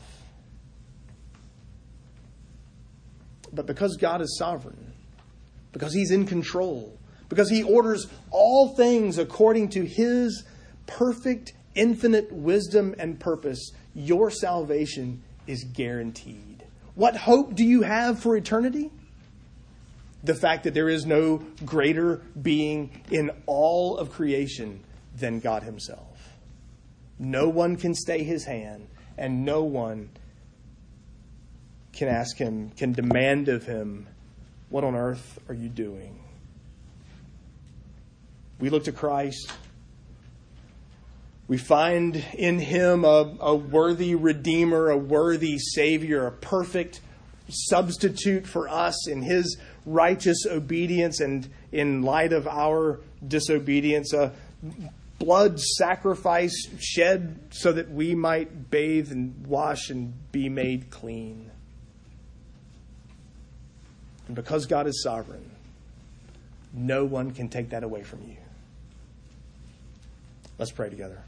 But 3.52 3.66
because 3.66 3.98
God 3.98 4.22
is 4.22 4.38
sovereign, 4.38 4.94
because 5.74 5.94
He's 5.94 6.12
in 6.12 6.26
control, 6.26 6.98
because 7.30 7.50
He 7.50 7.64
orders 7.64 8.08
all 8.30 8.76
things 8.76 9.18
according 9.18 9.70
to 9.70 9.84
His 9.84 10.44
perfect, 10.86 11.54
infinite 11.76 12.32
wisdom 12.32 12.94
and 13.00 13.20
purpose, 13.20 13.72
your 13.94 14.30
salvation 14.30 15.24
is 15.48 15.64
guaranteed. 15.64 16.64
What 16.96 17.16
hope 17.16 17.56
do 17.56 17.64
you 17.64 17.82
have 17.82 18.20
for 18.20 18.36
eternity? 18.36 18.92
The 20.28 20.36
fact 20.36 20.66
that 20.66 20.74
there 20.74 20.90
is 20.90 21.06
no 21.06 21.42
greater 21.66 22.22
being 22.40 23.02
in 23.10 23.32
all 23.46 23.98
of 23.98 24.12
creation 24.12 24.84
than 25.16 25.40
God 25.40 25.64
Himself. 25.64 26.04
No 27.18 27.50
one 27.50 27.76
can 27.76 27.96
stay 27.96 28.24
His 28.24 28.46
hand, 28.46 28.88
and 29.18 29.44
no 29.44 29.64
one 29.64 30.10
can 31.94 32.08
ask 32.08 32.38
Him, 32.38 32.70
can 32.72 32.94
demand 32.94 33.50
of 33.50 33.66
Him, 33.66 34.08
What 34.70 34.84
on 34.84 34.96
earth 34.96 35.40
are 35.50 35.56
you 35.56 35.70
doing? 35.70 36.20
We 38.60 38.70
look 38.70 38.84
to 38.86 38.92
Christ. 38.92 39.52
We 41.48 41.58
find 41.58 42.24
in 42.34 42.60
Him 42.60 43.06
a, 43.06 43.36
a 43.40 43.56
worthy 43.56 44.16
Redeemer, 44.16 44.90
a 44.90 44.98
worthy 44.98 45.58
Savior, 45.58 46.28
a 46.28 46.32
perfect 46.32 47.00
substitute 47.50 48.46
for 48.46 48.68
us 48.68 49.08
in 49.08 49.22
His 49.22 49.58
righteous 49.88 50.46
obedience 50.46 51.22
and 51.22 51.48
in 51.72 52.04
light 52.04 52.34
of 52.34 52.48
our 52.48 53.00
disobedience, 53.26 54.14
a 54.14 54.34
blood 55.18 55.60
sacrifice 55.60 56.68
shed 56.80 57.40
so 57.50 57.72
that 57.72 57.90
we 57.90 58.14
might 58.14 58.70
bathe 58.70 59.12
and 59.12 59.48
wash 59.48 59.90
and 59.90 60.14
be 60.32 60.50
made 60.50 60.90
clean. 60.92 61.50
And 64.28 64.36
because 64.36 64.66
God 64.66 64.88
is 64.88 65.02
sovereign, 65.02 65.50
no 66.74 67.06
one 67.06 67.32
can 67.32 67.48
take 67.48 67.70
that 67.70 67.84
away 67.84 68.04
from 68.04 68.22
you. 68.28 68.38
Let's 70.60 70.72
pray 70.72 70.90
together. 70.90 71.22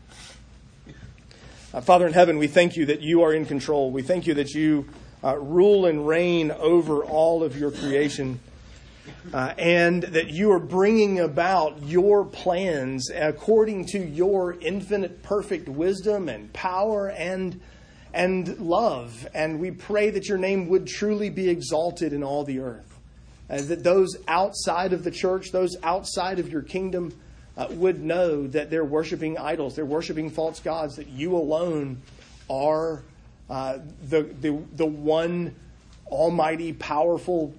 Uh, 1.74 1.82
Father 1.82 2.08
in 2.08 2.14
heaven, 2.14 2.40
we 2.40 2.48
thank 2.48 2.76
you 2.76 2.88
that 2.88 3.02
you 3.02 3.22
are 3.24 3.34
in 3.34 3.46
control. 3.46 3.92
We 3.92 4.02
thank 4.02 4.28
you 4.28 4.34
that 4.36 4.52
you 4.54 4.90
uh, 5.24 5.38
rule 5.38 5.86
and 5.86 6.08
reign 6.08 6.52
over 6.52 7.04
all 7.04 7.44
of 7.44 7.58
your 7.58 7.72
creation 7.72 8.40
uh, 9.34 9.54
and 9.58 10.04
that 10.04 10.30
you 10.30 10.52
are 10.52 10.60
bringing 10.60 11.20
about 11.20 11.84
your 11.84 12.26
plans 12.26 13.10
according 13.10 13.86
to 13.86 14.00
your 14.00 14.54
infinite 14.60 15.24
perfect 15.24 15.70
wisdom 15.70 16.30
and 16.30 16.52
power 16.54 17.10
and 17.10 17.60
and 18.12 18.58
love. 18.60 19.28
And 19.36 19.60
we 19.60 19.70
pray 19.70 20.10
that 20.10 20.28
your 20.28 20.40
name 20.40 20.68
would 20.70 20.88
truly 20.88 21.30
be 21.30 21.48
exalted 21.50 22.12
in 22.12 22.24
all 22.24 22.44
the 22.44 22.60
earth 22.60 22.90
and 23.50 23.68
that 23.68 23.84
those 23.84 24.16
outside 24.28 24.94
of 24.94 25.04
the 25.04 25.12
church 25.12 25.52
those 25.52 25.76
outside 25.84 26.40
of 26.40 26.50
your 26.50 26.62
kingdom 26.62 27.14
uh, 27.58 27.68
would 27.72 28.02
know 28.02 28.48
that 28.48 28.70
they're 28.70 28.86
worshiping 28.86 29.38
idols 29.38 29.76
they're 29.76 29.86
worshiping 29.86 30.30
false 30.30 30.60
gods 30.60 30.96
that 30.96 31.08
you 31.08 31.36
alone 31.36 32.02
are 32.50 33.04
uh, 33.50 33.80
the, 34.04 34.24
the, 34.42 34.62
the 34.76 34.86
one 34.86 35.56
almighty 36.08 36.72
powerful 36.74 37.54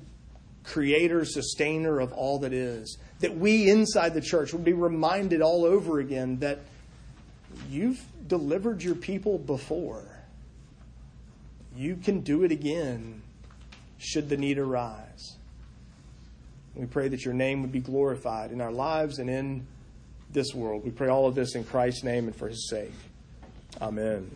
creator, 0.65 1.25
sustainer 1.25 2.01
of 2.01 2.13
all 2.13 2.39
that 2.41 2.53
is. 2.53 2.99
That 3.21 3.37
we 3.37 3.71
inside 3.71 4.15
the 4.15 4.21
church 4.21 4.53
would 4.53 4.65
be 4.65 4.73
reminded 4.73 5.43
all 5.43 5.65
over 5.65 6.01
again 6.01 6.39
that 6.39 6.61
you've 7.69 8.01
delivered 8.27 8.83
your 8.83 8.95
people 8.95 9.39
before. 9.39 10.05
You 11.77 11.97
can 11.97 12.21
do 12.21 12.45
it 12.45 12.53
again 12.53 13.23
should 13.99 14.29
the 14.29 14.37
need 14.37 14.59
arise. 14.59 15.37
We 16.75 16.87
pray 16.87 17.09
that 17.09 17.25
your 17.25 17.35
name 17.35 17.63
would 17.63 17.73
be 17.73 17.81
glorified 17.81 18.53
in 18.53 18.61
our 18.61 18.73
lives 18.73 19.19
and 19.19 19.29
in 19.29 19.67
this 20.33 20.55
world. 20.55 20.85
We 20.85 20.91
pray 20.91 21.09
all 21.09 21.27
of 21.27 21.35
this 21.35 21.55
in 21.55 21.65
Christ's 21.65 22.05
name 22.05 22.27
and 22.27 22.35
for 22.35 22.49
his 22.49 22.69
sake. 22.71 22.93
Amen. 23.81 24.31